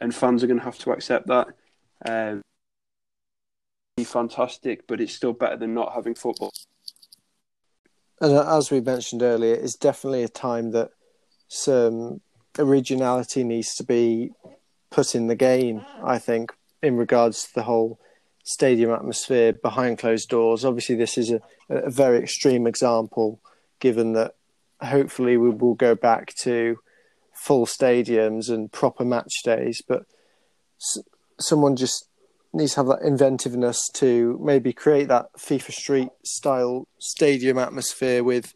and 0.00 0.14
fans 0.14 0.42
are 0.42 0.46
going 0.46 0.58
to 0.58 0.64
have 0.64 0.78
to 0.80 0.92
accept 0.92 1.26
that. 1.26 1.48
Um, 2.06 2.42
be 3.96 4.04
fantastic, 4.04 4.86
but 4.86 5.00
it's 5.00 5.14
still 5.14 5.32
better 5.32 5.56
than 5.56 5.74
not 5.74 5.94
having 5.94 6.14
football. 6.14 6.52
and 8.20 8.32
uh, 8.32 8.56
as 8.56 8.70
we 8.70 8.80
mentioned 8.80 9.22
earlier, 9.22 9.54
it's 9.54 9.76
definitely 9.76 10.22
a 10.22 10.28
time 10.28 10.72
that 10.72 10.90
some 11.48 12.20
originality 12.58 13.44
needs 13.44 13.74
to 13.76 13.84
be 13.84 14.30
put 14.90 15.14
in 15.14 15.26
the 15.26 15.36
game. 15.36 15.84
I 16.02 16.18
think 16.18 16.52
in 16.82 16.96
regards 16.96 17.44
to 17.44 17.54
the 17.54 17.62
whole 17.62 17.98
stadium 18.44 18.90
atmosphere 18.90 19.54
behind 19.54 19.98
closed 19.98 20.28
doors. 20.28 20.64
Obviously, 20.64 20.94
this 20.94 21.18
is 21.18 21.30
a, 21.30 21.40
a 21.68 21.90
very 21.90 22.18
extreme 22.18 22.66
example, 22.66 23.40
given 23.80 24.12
that 24.12 24.34
hopefully 24.82 25.36
we 25.36 25.50
will 25.50 25.74
go 25.74 25.94
back 25.94 26.34
to 26.42 26.78
full 27.32 27.66
stadiums 27.66 28.48
and 28.48 28.72
proper 28.72 29.04
match 29.04 29.42
days. 29.44 29.82
But 29.86 30.04
someone 31.38 31.76
just 31.76 32.08
needs 32.52 32.74
to 32.74 32.80
have 32.80 32.86
that 32.86 33.02
inventiveness 33.02 33.88
to 33.94 34.38
maybe 34.42 34.72
create 34.72 35.08
that 35.08 35.26
FIFA 35.36 35.72
Street 35.72 36.08
style 36.24 36.86
stadium 36.98 37.58
atmosphere 37.58 38.22
with 38.22 38.54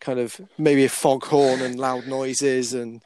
kind 0.00 0.18
of 0.18 0.40
maybe 0.58 0.84
a 0.84 0.88
foghorn 0.88 1.62
and 1.62 1.78
loud 1.78 2.06
noises 2.06 2.74
and 2.74 3.02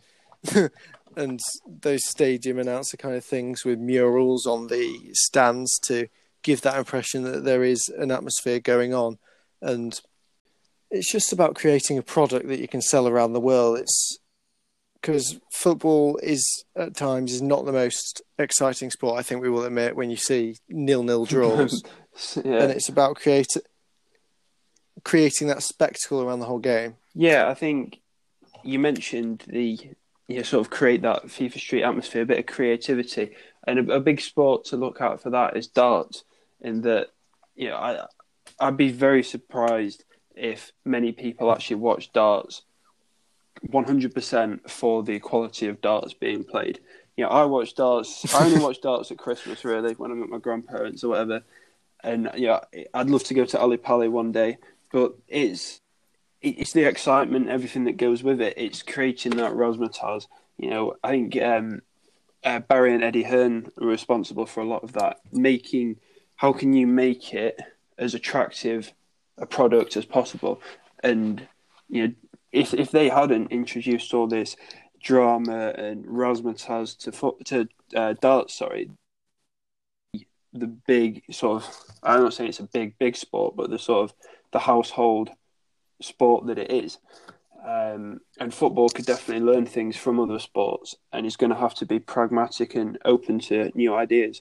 and 1.16 1.40
those 1.66 2.04
stadium 2.06 2.58
announcer 2.58 2.96
kind 2.96 3.14
of 3.14 3.24
things 3.24 3.64
with 3.64 3.78
murals 3.78 4.46
on 4.46 4.68
the 4.68 5.10
stands 5.12 5.78
to 5.80 6.08
give 6.42 6.62
that 6.62 6.78
impression 6.78 7.22
that 7.24 7.44
there 7.44 7.62
is 7.62 7.88
an 7.98 8.10
atmosphere 8.10 8.58
going 8.60 8.94
on 8.94 9.18
and 9.60 10.00
it's 10.90 11.10
just 11.10 11.32
about 11.32 11.54
creating 11.54 11.98
a 11.98 12.02
product 12.02 12.48
that 12.48 12.60
you 12.60 12.68
can 12.68 12.80
sell 12.80 13.08
around 13.08 13.32
the 13.32 13.40
world 13.40 13.78
it's 13.78 14.18
because 15.00 15.38
football 15.50 16.18
is 16.22 16.64
at 16.76 16.94
times 16.94 17.32
is 17.32 17.40
not 17.42 17.64
the 17.64 17.72
most 17.72 18.22
exciting 18.38 18.90
sport 18.90 19.18
i 19.18 19.22
think 19.22 19.40
we 19.40 19.50
will 19.50 19.64
admit 19.64 19.96
when 19.96 20.10
you 20.10 20.16
see 20.16 20.56
nil 20.68 21.02
nil 21.02 21.24
draws 21.24 21.82
yeah. 22.44 22.62
and 22.62 22.72
it's 22.72 22.88
about 22.88 23.16
create, 23.16 23.46
creating 25.04 25.48
that 25.48 25.62
spectacle 25.62 26.22
around 26.22 26.40
the 26.40 26.46
whole 26.46 26.58
game 26.58 26.96
Yeah, 27.14 27.48
I 27.48 27.54
think 27.54 28.00
you 28.62 28.78
mentioned 28.78 29.44
the 29.46 29.78
you 30.28 30.36
know, 30.36 30.42
sort 30.42 30.64
of 30.64 30.70
create 30.70 31.02
that 31.02 31.24
FIFA 31.24 31.58
Street 31.58 31.82
atmosphere, 31.82 32.22
a 32.22 32.26
bit 32.26 32.38
of 32.38 32.46
creativity, 32.46 33.34
and 33.66 33.90
a, 33.90 33.94
a 33.94 34.00
big 34.00 34.20
sport 34.20 34.64
to 34.66 34.76
look 34.76 35.00
out 35.00 35.20
for 35.20 35.30
that 35.30 35.56
is 35.56 35.66
darts. 35.66 36.24
In 36.60 36.82
that, 36.82 37.08
you 37.54 37.68
know, 37.68 37.76
I 37.76 38.06
I'd 38.60 38.76
be 38.76 38.92
very 38.92 39.22
surprised 39.22 40.04
if 40.36 40.72
many 40.84 41.12
people 41.12 41.52
actually 41.52 41.76
watch 41.76 42.12
darts 42.12 42.62
100% 43.68 44.70
for 44.70 45.02
the 45.02 45.18
quality 45.18 45.66
of 45.66 45.80
darts 45.80 46.14
being 46.14 46.44
played. 46.44 46.80
You 47.16 47.24
know, 47.24 47.30
I 47.30 47.44
watch 47.44 47.74
darts. 47.74 48.32
I 48.34 48.46
only 48.46 48.60
watch 48.64 48.80
darts 48.80 49.10
at 49.10 49.18
Christmas, 49.18 49.64
really, 49.64 49.92
when 49.94 50.10
I'm 50.10 50.22
at 50.22 50.28
my 50.28 50.38
grandparents 50.38 51.04
or 51.04 51.08
whatever. 51.08 51.42
And 52.02 52.30
yeah, 52.34 52.60
I'd 52.94 53.10
love 53.10 53.24
to 53.24 53.34
go 53.34 53.44
to 53.44 53.60
Ali 53.60 53.76
Pali 53.76 54.08
one 54.08 54.32
day, 54.32 54.56
but 54.90 55.14
it's 55.28 55.80
it's 56.40 56.72
the 56.72 56.84
excitement, 56.84 57.50
everything 57.50 57.84
that 57.84 57.98
goes 57.98 58.22
with 58.22 58.40
it. 58.40 58.54
It's 58.56 58.82
creating 58.82 59.36
that 59.36 59.52
razzmatazz. 59.52 60.26
You 60.56 60.70
know, 60.70 60.96
I 61.04 61.10
think 61.10 61.36
um, 61.42 61.82
uh, 62.42 62.60
Barry 62.60 62.94
and 62.94 63.04
Eddie 63.04 63.24
Hearn 63.24 63.70
are 63.78 63.86
responsible 63.86 64.46
for 64.46 64.60
a 64.60 64.66
lot 64.66 64.82
of 64.82 64.92
that. 64.94 65.20
Making 65.30 65.96
how 66.36 66.54
can 66.54 66.72
you 66.72 66.86
make 66.86 67.34
it 67.34 67.60
as 67.98 68.14
attractive 68.14 68.94
a 69.40 69.46
product 69.46 69.96
as 69.96 70.04
possible? 70.04 70.60
And 71.02 71.46
you 71.88 72.08
know, 72.08 72.14
if 72.52 72.74
if 72.74 72.90
they 72.90 73.08
hadn't 73.08 73.52
introduced 73.52 74.14
all 74.14 74.26
this 74.26 74.56
drama 75.02 75.72
and 75.76 76.04
razzmatazz 76.04 76.98
to 76.98 77.12
fo- 77.12 77.38
to 77.44 77.68
uh, 77.96 78.14
darts, 78.20 78.54
sorry, 78.54 78.90
the 80.52 80.66
big 80.66 81.22
sort 81.30 81.62
of 81.62 81.76
I'm 82.02 82.22
not 82.22 82.34
saying 82.34 82.50
it's 82.50 82.60
a 82.60 82.64
big 82.64 82.98
big 82.98 83.16
sport, 83.16 83.56
but 83.56 83.70
the 83.70 83.78
sort 83.78 84.04
of 84.10 84.16
the 84.52 84.58
household 84.60 85.30
sport 86.02 86.46
that 86.46 86.58
it 86.58 86.70
is. 86.70 86.98
Um, 87.66 88.20
and 88.38 88.54
football 88.54 88.88
could 88.88 89.04
definitely 89.04 89.44
learn 89.44 89.66
things 89.66 89.94
from 89.94 90.18
other 90.18 90.38
sports, 90.38 90.96
and 91.12 91.26
is 91.26 91.36
going 91.36 91.50
to 91.50 91.56
have 91.56 91.74
to 91.74 91.86
be 91.86 91.98
pragmatic 91.98 92.74
and 92.74 92.98
open 93.04 93.38
to 93.40 93.70
new 93.74 93.94
ideas. 93.94 94.40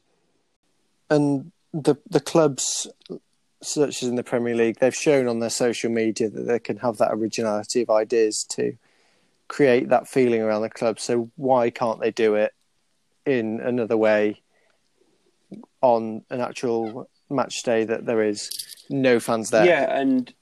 and 1.10 1.52
the 1.74 1.96
the 2.10 2.20
clubs 2.20 2.88
such 3.62 4.04
as 4.04 4.10
in 4.10 4.16
the 4.16 4.24
Premier 4.24 4.56
League, 4.56 4.80
they've 4.80 4.96
shown 4.96 5.28
on 5.28 5.40
their 5.40 5.50
social 5.50 5.92
media 5.92 6.30
that 6.30 6.44
they 6.44 6.60
can 6.60 6.78
have 6.78 6.98
that 6.98 7.12
originality 7.12 7.82
of 7.82 7.90
ideas 7.90 8.44
to 8.46 8.78
create 9.48 9.90
that 9.90 10.08
feeling 10.08 10.42
around 10.42 10.62
the 10.62 10.70
club. 10.70 11.00
So 11.00 11.30
why 11.36 11.70
can't 11.70 12.00
they 12.00 12.12
do 12.12 12.36
it 12.36 12.54
in 13.26 13.60
another 13.60 13.98
way 13.98 14.42
on 15.82 16.24
an 16.30 16.42
actual 16.42 17.10
match 17.30 17.64
day 17.64 17.84
that 17.84 18.06
there 18.06 18.24
is 18.24 18.76
no 18.90 19.20
fans 19.20 19.50
there? 19.50 19.66
Yeah, 19.66 20.00
and 20.00 20.34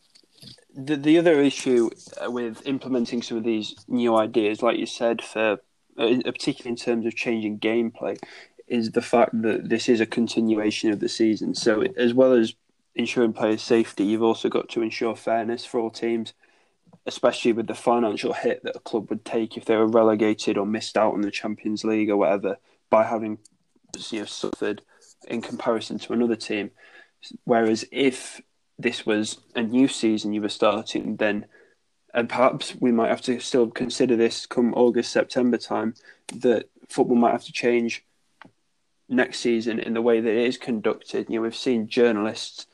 the 0.76 0.96
the 0.96 1.18
other 1.18 1.42
issue 1.42 1.90
with 2.28 2.66
implementing 2.68 3.24
some 3.24 3.38
of 3.38 3.44
these 3.44 3.76
new 3.88 4.16
ideas, 4.16 4.62
like 4.62 4.78
you 4.78 4.86
said, 4.86 5.24
for 5.24 5.60
uh, 5.98 6.22
particularly 6.24 6.70
in 6.70 6.76
terms 6.76 7.06
of 7.06 7.16
changing 7.16 7.60
gameplay, 7.60 8.20
is 8.68 8.92
the 8.92 9.02
fact 9.02 9.42
that 9.42 9.70
this 9.70 9.90
is 9.90 10.00
a 10.00 10.06
continuation 10.06 10.92
of 10.92 11.00
the 11.00 11.10
season. 11.10 11.56
So, 11.56 11.82
as 11.98 12.14
well 12.14 12.34
as 12.34 12.54
ensuring 12.98 13.32
players' 13.32 13.62
safety, 13.62 14.04
you've 14.04 14.24
also 14.24 14.50
got 14.50 14.68
to 14.70 14.82
ensure 14.82 15.16
fairness 15.16 15.64
for 15.64 15.80
all 15.80 15.92
teams, 15.92 16.34
especially 17.06 17.54
with 17.54 17.68
the 17.68 17.76
financial 17.76 18.34
hit 18.34 18.64
that 18.64 18.76
a 18.76 18.80
club 18.80 19.10
would 19.10 19.24
take 19.24 19.56
if 19.56 19.66
they 19.66 19.78
were 19.78 19.88
relegated 19.88 20.58
or 20.58 20.66
missed 20.66 20.98
out 20.98 21.14
on 21.14 21.22
the 21.22 21.32
Champions 21.32 21.84
League 21.84 22.10
or 22.10 22.18
whatever 22.18 22.58
by 22.90 23.04
having 23.04 23.38
you 24.10 24.20
know, 24.20 24.26
suffered 24.26 24.82
in 25.28 25.42
comparison 25.42 26.00
to 26.00 26.14
another 26.14 26.36
team. 26.36 26.72
Whereas 27.44 27.86
if 27.92 28.42
this 28.80 29.06
was 29.06 29.38
a 29.56 29.62
new 29.62 29.88
season 29.88 30.34
you 30.34 30.42
were 30.42 30.50
starting, 30.50 31.16
then 31.18 31.46
and 32.14 32.30
perhaps 32.30 32.74
we 32.80 32.92
might 32.92 33.10
have 33.10 33.22
to 33.22 33.40
still 33.40 33.68
consider 33.68 34.16
this 34.16 34.46
come 34.48 34.74
August 34.74 35.12
September 35.12 35.58
time 35.58 35.94
that 36.34 36.68
football 36.88 37.18
might 37.18 37.32
have 37.32 37.44
to 37.44 37.52
change 37.52 38.04
next 39.10 39.40
season 39.40 39.80
in 39.80 39.94
the 39.94 40.02
way 40.02 40.20
that 40.20 40.32
it 40.32 40.48
is 40.48 40.58
conducted. 40.58 41.30
You 41.30 41.36
know, 41.36 41.42
we've 41.44 41.56
seen 41.56 41.88
journalists 41.88 42.66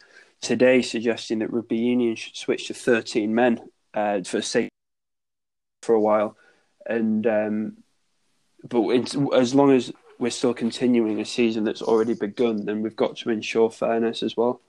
today 0.44 0.82
suggesting 0.82 1.40
that 1.40 1.52
rugby 1.52 1.78
union 1.78 2.16
should 2.16 2.36
switch 2.36 2.68
to 2.68 2.74
13 2.74 3.34
men 3.34 3.60
uh, 3.94 4.22
for 4.24 4.42
say 4.42 4.70
for 5.82 5.96
a 5.96 6.00
while, 6.00 6.38
and 6.86 7.26
um, 7.26 7.78
but 8.68 8.88
as 9.34 9.56
long 9.56 9.72
as 9.72 9.92
we're 10.20 10.30
still 10.30 10.54
continuing 10.54 11.20
a 11.20 11.26
season 11.26 11.64
that's 11.64 11.82
already 11.82 12.14
begun, 12.14 12.66
then 12.66 12.82
we've 12.82 12.96
got 12.96 13.18
to 13.18 13.30
ensure 13.30 13.70
fairness 13.70 14.24
as 14.24 14.38
well. 14.38 14.62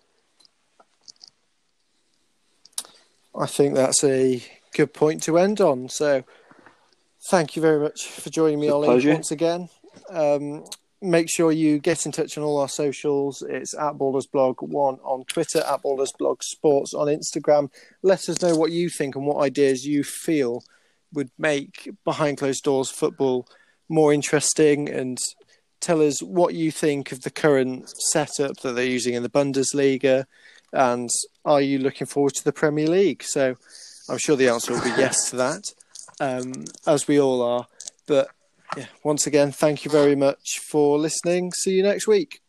I 3.38 3.46
think 3.46 3.74
that's 3.74 4.02
a 4.04 4.42
good 4.74 4.92
point 4.92 5.22
to 5.24 5.38
end 5.38 5.60
on. 5.60 5.88
So, 5.88 6.24
thank 7.28 7.56
you 7.56 7.62
very 7.62 7.80
much 7.80 8.06
for 8.06 8.30
joining 8.30 8.60
me, 8.60 8.68
Ollie, 8.68 8.88
pleasure. 8.88 9.12
once 9.12 9.30
again. 9.30 9.68
Um, 10.08 10.64
make 11.04 11.28
sure 11.30 11.52
you 11.52 11.78
get 11.78 12.06
in 12.06 12.12
touch 12.12 12.36
on 12.38 12.44
all 12.44 12.58
our 12.58 12.68
socials. 12.68 13.42
It's 13.42 13.74
at 13.74 13.94
Ballers 13.94 14.30
Blog 14.30 14.60
one 14.60 14.96
on 15.02 15.24
Twitter, 15.24 15.60
at 15.60 15.82
Ballers 15.82 16.16
Blog 16.18 16.42
Sports 16.42 16.94
on 16.94 17.08
Instagram. 17.08 17.70
Let 18.02 18.28
us 18.28 18.40
know 18.40 18.56
what 18.56 18.72
you 18.72 18.88
think 18.88 19.14
and 19.14 19.26
what 19.26 19.42
ideas 19.42 19.86
you 19.86 20.02
feel 20.02 20.64
would 21.12 21.30
make 21.38 21.90
behind 22.04 22.38
closed 22.38 22.64
doors 22.64 22.90
football 22.90 23.46
more 23.88 24.12
interesting 24.12 24.88
and 24.88 25.18
tell 25.80 26.00
us 26.00 26.22
what 26.22 26.54
you 26.54 26.70
think 26.70 27.12
of 27.12 27.20
the 27.22 27.30
current 27.30 27.88
setup 28.10 28.56
that 28.60 28.72
they're 28.72 28.84
using 28.84 29.14
in 29.14 29.22
the 29.22 29.28
Bundesliga 29.28 30.24
and 30.72 31.08
are 31.44 31.60
you 31.60 31.78
looking 31.78 32.06
forward 32.06 32.34
to 32.34 32.44
the 32.44 32.52
Premier 32.52 32.88
League? 32.88 33.22
So 33.22 33.54
I'm 34.08 34.18
sure 34.18 34.36
the 34.36 34.48
answer 34.48 34.72
will 34.72 34.82
be 34.82 34.88
yes 34.98 35.30
to 35.30 35.36
that, 35.36 35.62
um, 36.20 36.64
as 36.86 37.06
we 37.06 37.20
all 37.20 37.42
are. 37.42 37.66
But 38.06 38.28
yeah, 38.76 38.86
once 39.02 39.26
again, 39.26 39.52
thank 39.52 39.84
you 39.84 39.90
very 39.90 40.16
much 40.16 40.58
for 40.60 40.98
listening. 40.98 41.52
See 41.52 41.72
you 41.72 41.82
next 41.82 42.06
week. 42.06 42.43